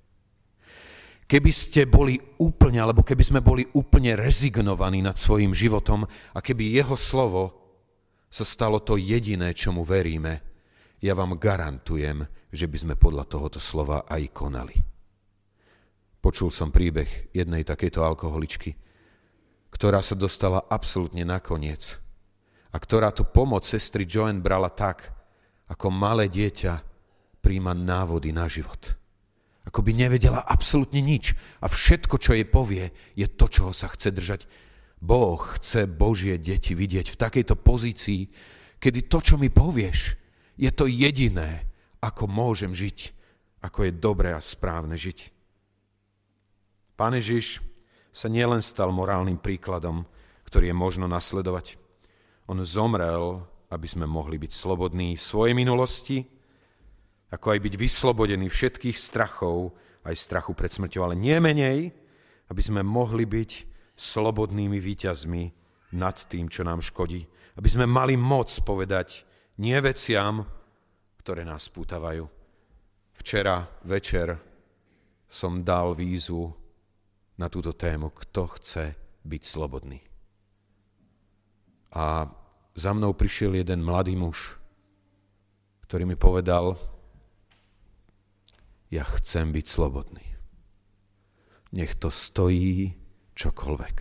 Keby 1.27 1.51
ste 1.51 1.83
boli 1.83 2.15
úplne, 2.39 2.79
alebo 2.79 3.03
keby 3.03 3.23
sme 3.23 3.41
boli 3.43 3.67
úplne 3.75 4.15
rezignovaní 4.15 5.03
nad 5.03 5.19
svojim 5.19 5.51
životom 5.51 6.07
a 6.07 6.39
keby 6.39 6.71
jeho 6.71 6.95
slovo 6.95 7.51
sa 8.31 8.47
stalo 8.47 8.79
to 8.79 8.95
jediné, 8.95 9.51
čomu 9.51 9.83
veríme, 9.83 10.39
ja 11.03 11.11
vám 11.11 11.35
garantujem, 11.35 12.23
že 12.57 12.65
by 12.65 12.77
sme 12.81 12.95
podľa 12.97 13.29
tohoto 13.29 13.61
slova 13.61 14.09
aj 14.09 14.33
konali. 14.33 14.75
Počul 16.17 16.49
som 16.49 16.73
príbeh 16.73 17.29
jednej 17.29 17.61
takejto 17.61 18.01
alkoholičky, 18.01 18.73
ktorá 19.69 20.01
sa 20.01 20.17
dostala 20.17 20.65
absolútne 20.65 21.21
nakoniec 21.21 22.01
a 22.73 22.81
ktorá 22.81 23.13
tu 23.13 23.21
pomoc 23.29 23.63
sestry 23.63 24.09
Joan 24.09 24.41
brala 24.41 24.73
tak, 24.73 25.13
ako 25.69 25.93
malé 25.93 26.25
dieťa 26.25 26.81
príjma 27.39 27.77
návody 27.77 28.33
na 28.33 28.49
život 28.49 28.97
ako 29.67 29.83
by 29.83 29.91
nevedela 29.91 30.39
absolútne 30.47 31.03
nič. 31.03 31.35
A 31.59 31.67
všetko, 31.67 32.15
čo 32.15 32.31
jej 32.31 32.47
povie, 32.47 32.95
je 33.19 33.27
to, 33.27 33.51
čoho 33.51 33.75
sa 33.75 33.91
chce 33.91 34.15
držať. 34.15 34.41
Boh 35.03 35.37
chce 35.59 35.85
Božie 35.85 36.39
deti 36.39 36.71
vidieť 36.71 37.11
v 37.11 37.19
takejto 37.19 37.59
pozícii, 37.59 38.31
kedy 38.79 39.11
to, 39.11 39.19
čo 39.19 39.35
mi 39.35 39.51
povieš, 39.51 40.15
je 40.55 40.71
to 40.71 40.87
jediné, 40.87 41.67
ako 42.01 42.29
môžem 42.29 42.71
žiť, 42.73 43.13
ako 43.61 43.89
je 43.89 43.91
dobré 43.97 44.33
a 44.33 44.41
správne 44.41 44.93
žiť. 44.93 45.33
Pán 46.97 47.13
Ježiš 47.13 47.61
sa 48.09 48.25
nielen 48.25 48.65
stal 48.65 48.89
morálnym 48.89 49.37
príkladom, 49.37 50.05
ktorý 50.49 50.73
je 50.73 50.77
možno 50.77 51.05
nasledovať. 51.05 51.77
On 52.49 52.57
zomrel, 52.65 53.45
aby 53.69 53.85
sme 53.85 54.09
mohli 54.09 54.39
byť 54.41 54.51
slobodní 54.53 55.19
v 55.19 55.21
svojej 55.21 55.53
minulosti, 55.53 56.25
ako 57.27 57.53
aj 57.53 57.59
byť 57.59 57.73
vyslobodený 57.75 58.47
všetkých 58.47 58.97
strachov, 58.97 59.75
aj 60.07 60.15
strachu 60.15 60.55
pred 60.55 60.71
smrťou, 60.71 61.03
ale 61.03 61.19
nie 61.19 61.35
menej, 61.43 61.91
aby 62.47 62.61
sme 62.63 62.79
mohli 62.81 63.27
byť 63.27 63.51
slobodnými 63.99 64.79
výťazmi 64.79 65.43
nad 65.99 66.15
tým, 66.31 66.47
čo 66.47 66.63
nám 66.63 66.79
škodí. 66.79 67.27
Aby 67.59 67.67
sme 67.67 67.85
mali 67.85 68.15
moc 68.15 68.47
povedať 68.63 69.27
nie 69.59 69.75
veciam, 69.83 70.47
ktoré 71.27 71.43
nás 71.43 71.67
pútavajú. 71.67 72.23
Včera 73.19 73.67
večer 73.83 74.31
som 75.27 75.59
dal 75.59 75.91
vízu 75.91 76.55
na 77.35 77.51
túto 77.51 77.75
tému, 77.75 78.15
kto 78.15 78.47
chce 78.55 78.95
byť 79.27 79.41
slobodný. 79.43 79.99
A 81.91 82.31
za 82.79 82.95
mnou 82.95 83.11
prišiel 83.11 83.59
jeden 83.59 83.83
mladý 83.83 84.15
muž, 84.15 84.55
ktorý 85.83 86.07
mi 86.07 86.15
povedal, 86.15 86.79
ja 88.87 89.03
chcem 89.19 89.51
byť 89.51 89.67
slobodný. 89.67 90.23
Nech 91.75 91.99
to 91.99 92.07
stojí 92.07 92.95
čokoľvek. 93.35 93.95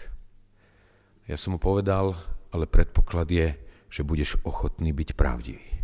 Ja 1.26 1.34
som 1.34 1.58
mu 1.58 1.58
povedal, 1.58 2.14
ale 2.54 2.70
predpoklad 2.70 3.26
je, 3.34 3.58
že 3.90 4.06
budeš 4.06 4.38
ochotný 4.46 4.94
byť 4.94 5.18
pravdivý. 5.18 5.75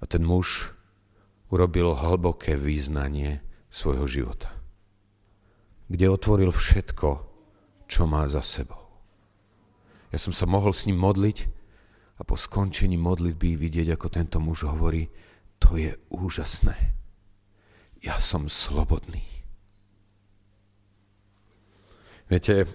A 0.00 0.04
ten 0.04 0.22
muž 0.24 0.72
urobil 1.48 1.94
hlboké 1.96 2.58
význanie 2.58 3.40
svojho 3.70 4.06
života, 4.06 4.50
kde 5.88 6.10
otvoril 6.10 6.50
všetko, 6.50 7.08
čo 7.86 8.02
má 8.04 8.26
za 8.26 8.42
sebou. 8.42 8.82
Ja 10.10 10.18
som 10.18 10.34
sa 10.34 10.44
mohol 10.48 10.74
s 10.74 10.84
ním 10.90 10.98
modliť 10.98 11.38
a 12.18 12.22
po 12.24 12.34
skončení 12.34 12.96
modlitby 12.98 13.54
vidieť, 13.56 13.94
ako 13.94 14.06
tento 14.08 14.38
muž 14.42 14.66
hovorí, 14.66 15.06
to 15.60 15.78
je 15.78 15.92
úžasné 16.10 16.96
ja 18.06 18.22
som 18.22 18.46
slobodný. 18.46 19.26
Viete, 22.30 22.70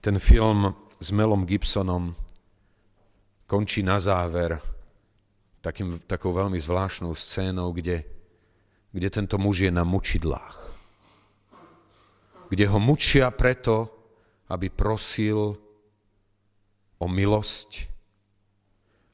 ten 0.00 0.16
film 0.16 0.72
s 0.96 1.12
Melom 1.12 1.44
Gibsonom 1.44 2.16
končí 3.44 3.84
na 3.84 4.00
záver 4.00 4.56
takým, 5.68 6.00
takou 6.08 6.32
veľmi 6.32 6.56
zvláštnou 6.56 7.12
scénou, 7.12 7.76
kde, 7.76 8.00
kde 8.88 9.08
tento 9.12 9.36
muž 9.36 9.68
je 9.68 9.72
na 9.72 9.84
mučidlách. 9.84 10.56
Kde 12.48 12.64
ho 12.64 12.80
mučia 12.80 13.28
preto, 13.28 13.92
aby 14.48 14.72
prosil 14.72 15.60
o 16.96 17.06
milosť 17.06 17.70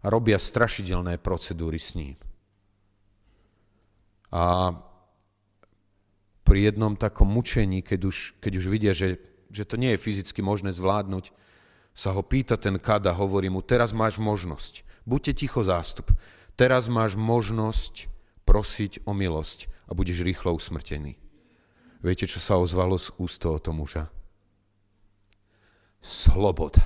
a 0.04 0.06
robia 0.06 0.38
strašidelné 0.38 1.18
procedúry 1.18 1.82
s 1.82 1.98
ním. 1.98 2.14
A 4.30 4.70
pri 6.46 6.70
jednom 6.70 6.94
takom 6.94 7.26
mučení, 7.26 7.82
keď 7.82 8.00
už, 8.06 8.16
keď 8.38 8.52
už 8.62 8.64
vidia, 8.70 8.92
že, 8.94 9.18
že 9.50 9.66
to 9.66 9.74
nie 9.74 9.90
je 9.96 10.02
fyzicky 10.02 10.38
možné 10.38 10.70
zvládnuť, 10.70 11.34
sa 11.94 12.14
ho 12.14 12.22
pýta 12.22 12.54
ten 12.54 12.78
kad 12.78 13.02
a 13.06 13.14
hovorí 13.14 13.50
mu, 13.50 13.62
teraz 13.62 13.90
máš 13.90 14.18
možnosť, 14.22 14.82
buďte 15.06 15.46
ticho 15.46 15.62
zástup, 15.62 16.14
teraz 16.54 16.90
máš 16.90 17.18
možnosť 17.18 18.10
prosiť 18.44 19.04
o 19.06 19.12
milosť 19.12 19.70
a 19.88 19.96
budeš 19.96 20.24
rýchlo 20.24 20.54
usmrtený. 20.56 21.18
Viete, 22.04 22.28
čo 22.28 22.38
sa 22.38 22.60
ozvalo 22.60 23.00
z 23.00 23.12
úst 23.16 23.40
tohoto 23.40 23.72
muža? 23.72 24.12
Sloboda. 26.04 26.84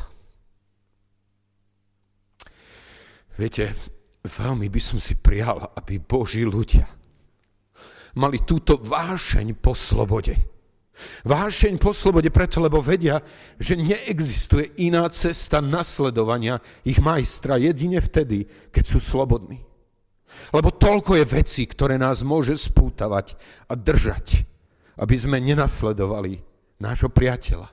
Viete, 3.35 3.74
veľmi 4.22 4.70
by 4.70 4.81
som 4.83 4.98
si 5.02 5.18
prijal, 5.18 5.74
aby 5.74 5.98
Boží 5.98 6.46
ľudia 6.46 6.87
mali 8.18 8.42
túto 8.42 8.78
vášeň 8.83 9.54
po 9.59 9.78
slobode. 9.78 10.58
Vášeň 11.26 11.78
po 11.78 11.94
slobode 11.94 12.30
preto, 12.30 12.62
lebo 12.62 12.82
vedia, 12.82 13.22
že 13.58 13.78
neexistuje 13.78 14.78
iná 14.82 15.06
cesta 15.11 15.62
nasledovania 15.62 16.58
ich 16.82 16.98
majstra 16.98 17.58
jedine 17.58 18.02
vtedy, 18.02 18.46
keď 18.70 18.84
sú 18.84 18.98
slobodní. 18.98 19.62
Lebo 20.54 20.70
toľko 20.70 21.18
je 21.18 21.24
vecí, 21.24 21.62
ktoré 21.66 21.98
nás 21.98 22.22
môže 22.22 22.54
spútavať 22.56 23.34
a 23.66 23.74
držať 23.74 24.48
aby 24.98 25.14
sme 25.14 25.38
nenasledovali 25.38 26.42
nášho 26.82 27.11
priateľa, 27.11 27.70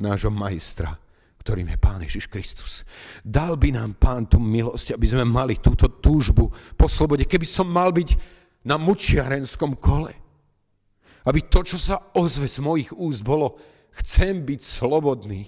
nášho 0.00 0.32
majstra, 0.32 0.96
ktorým 1.44 1.68
je 1.72 1.78
Pán 1.80 2.00
Ježiš 2.04 2.26
Kristus. 2.28 2.72
Dal 3.20 3.56
by 3.60 3.76
nám 3.76 4.00
Pán 4.00 4.28
tú 4.28 4.40
milosť, 4.40 4.96
aby 4.96 5.06
sme 5.06 5.24
mali 5.28 5.60
túto 5.60 5.88
túžbu 6.00 6.48
po 6.76 6.86
slobode. 6.88 7.28
Keby 7.28 7.44
som 7.44 7.68
mal 7.68 7.92
byť 7.92 8.16
na 8.64 8.80
mučiarenskom 8.80 9.76
kole, 9.76 10.12
aby 11.28 11.44
to, 11.44 11.60
čo 11.60 11.76
sa 11.76 12.00
ozve 12.16 12.48
z 12.48 12.64
mojich 12.64 12.90
úst, 12.96 13.20
bolo 13.20 13.60
chcem 14.00 14.48
byť 14.48 14.60
slobodný. 14.64 15.44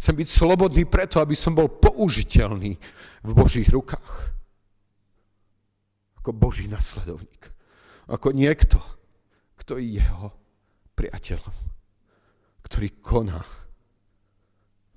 Chcem 0.00 0.16
byť 0.16 0.28
slobodný 0.32 0.88
preto, 0.88 1.20
aby 1.20 1.36
som 1.36 1.52
bol 1.52 1.68
použiteľný 1.68 2.80
v 3.20 3.30
Božích 3.36 3.68
rukách. 3.68 4.32
Ako 6.24 6.32
Boží 6.32 6.64
nasledovník. 6.72 7.52
Ako 8.08 8.32
niekto, 8.32 8.80
kto 9.60 9.76
je 9.76 10.00
jeho 10.00 10.32
priateľom, 10.96 11.56
ktorý 12.64 12.88
koná 13.04 13.44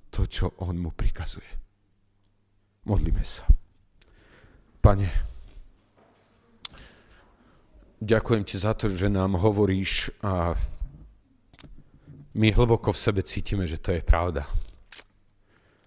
to, 0.08 0.24
čo 0.24 0.56
on 0.64 0.80
mu 0.80 0.88
prikazuje. 0.88 1.48
Modlíme 2.88 3.24
sa. 3.24 3.44
Pane, 4.80 5.33
ďakujem 8.04 8.44
ti 8.44 8.60
za 8.60 8.76
to, 8.76 8.92
že 8.92 9.08
nám 9.08 9.40
hovoríš 9.40 10.12
a 10.20 10.52
my 12.36 12.48
hlboko 12.52 12.92
v 12.92 13.00
sebe 13.00 13.20
cítime, 13.24 13.64
že 13.64 13.80
to 13.80 13.96
je 13.96 14.04
pravda. 14.04 14.44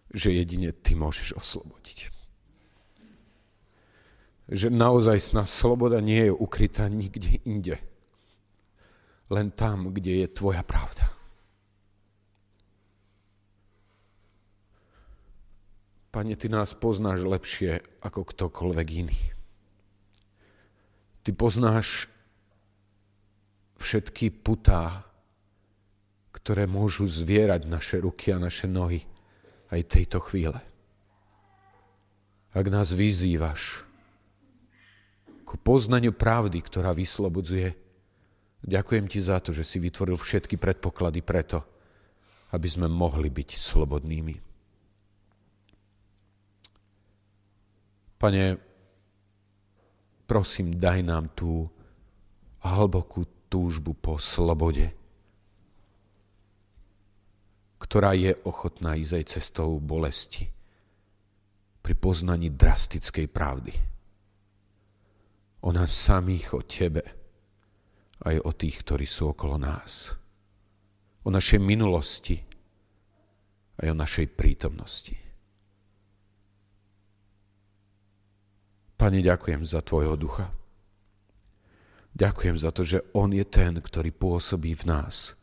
Že 0.10 0.41
jedine 0.41 0.73
ty 0.73 0.97
môžeš 0.97 1.38
oslobodiť. 1.38 2.10
Že 4.49 4.73
naozaj 4.73 5.21
sloboda 5.45 6.01
nie 6.01 6.27
je 6.27 6.34
ukrytá 6.34 6.89
nikde 6.89 7.43
inde 7.45 7.77
len 9.30 9.51
tam, 9.51 9.91
kde 9.91 10.23
je 10.23 10.27
tvoja 10.27 10.63
pravda. 10.63 11.12
Pane, 16.12 16.34
ty 16.39 16.47
nás 16.49 16.73
poznáš 16.73 17.27
lepšie 17.27 17.84
ako 18.01 18.23
ktokoľvek 18.23 18.88
iný. 18.95 19.37
Ty 21.27 21.31
poznáš 21.35 22.07
všetky 23.75 24.31
putá, 24.31 25.03
ktoré 26.31 26.63
môžu 26.63 27.03
zvierať 27.03 27.67
naše 27.67 27.99
ruky 27.99 28.31
a 28.31 28.39
naše 28.39 28.71
nohy 28.71 29.03
aj 29.67 29.91
tejto 29.91 30.23
chvíle. 30.23 30.55
Ak 32.55 32.63
nás 32.71 32.95
vyzývaš 32.95 33.83
ku 35.43 35.59
poznaniu 35.59 36.15
pravdy, 36.15 36.63
ktorá 36.63 36.95
vyslobodzuje, 36.95 37.75
Ďakujem 38.67 39.05
ti 39.07 39.23
za 39.23 39.39
to, 39.39 39.53
že 39.53 39.63
si 39.63 39.77
vytvoril 39.77 40.17
všetky 40.17 40.57
predpoklady 40.57 41.21
preto, 41.23 41.61
aby 42.51 42.67
sme 42.67 42.91
mohli 42.91 43.31
byť 43.31 43.49
slobodnými. 43.53 44.35
Pane, 48.17 48.43
prosím, 50.27 50.75
daj 50.75 50.99
nám 51.07 51.31
tú 51.31 51.71
hlbokú 52.61 53.47
túžbu 53.47 53.95
po 53.95 54.19
slobode, 54.19 54.91
ktorá 57.79 58.11
je 58.11 58.35
ochotná 58.43 58.99
ísť 58.99 59.13
aj 59.15 59.25
cestou 59.31 59.79
bolesti 59.79 60.51
pri 61.79 61.93
poznaní 61.95 62.51
drastickej 62.51 63.31
pravdy. 63.31 63.73
O 65.63 65.71
nás 65.71 65.89
samých, 65.89 66.53
o 66.53 66.61
Tebe 66.61 67.17
aj 68.25 68.35
o 68.41 68.51
tých, 68.53 68.81
ktorí 68.81 69.05
sú 69.05 69.33
okolo 69.33 69.61
nás. 69.61 70.09
O 71.21 71.29
našej 71.29 71.61
minulosti, 71.61 72.39
aj 73.77 73.87
o 73.93 73.95
našej 73.95 74.25
prítomnosti. 74.33 75.26
Pane, 78.97 79.21
ďakujem 79.21 79.62
za 79.62 79.86
Tvojho 79.86 80.17
ducha. 80.17 80.49
Ďakujem 82.17 82.57
za 82.57 82.73
to, 82.73 82.81
že 82.81 83.05
On 83.13 83.29
je 83.29 83.45
ten, 83.45 83.77
ktorý 83.77 84.10
pôsobí 84.10 84.73
v 84.73 84.89
nás. 84.89 85.38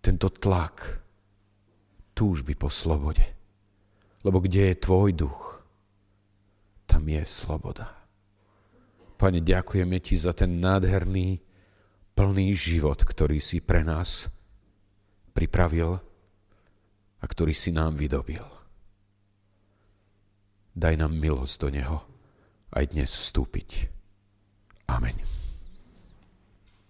Tento 0.00 0.32
tlak 0.32 1.04
túžby 2.16 2.56
po 2.56 2.72
slobode. 2.72 3.20
Lebo 4.24 4.40
kde 4.40 4.72
je 4.72 4.80
Tvoj 4.80 5.12
duch, 5.12 5.60
tam 6.88 7.04
je 7.04 7.20
sloboda. 7.28 7.92
Pane, 9.20 9.44
ďakujeme 9.44 10.00
Ti 10.00 10.16
za 10.16 10.32
ten 10.32 10.56
nádherný 10.56 11.44
plný 12.16 12.56
život, 12.56 13.04
ktorý 13.04 13.44
si 13.44 13.60
pre 13.60 13.84
nás 13.84 14.32
pripravil 15.36 16.00
a 17.20 17.24
ktorý 17.28 17.52
si 17.52 17.76
nám 17.76 18.00
vydobil. 18.00 18.44
Daj 20.72 20.96
nám 20.96 21.12
milosť 21.12 21.54
do 21.60 21.68
neho 21.68 22.13
aj 22.74 22.90
dnes 22.90 23.10
vstúpiť. 23.14 23.88
Amen. 24.90 25.14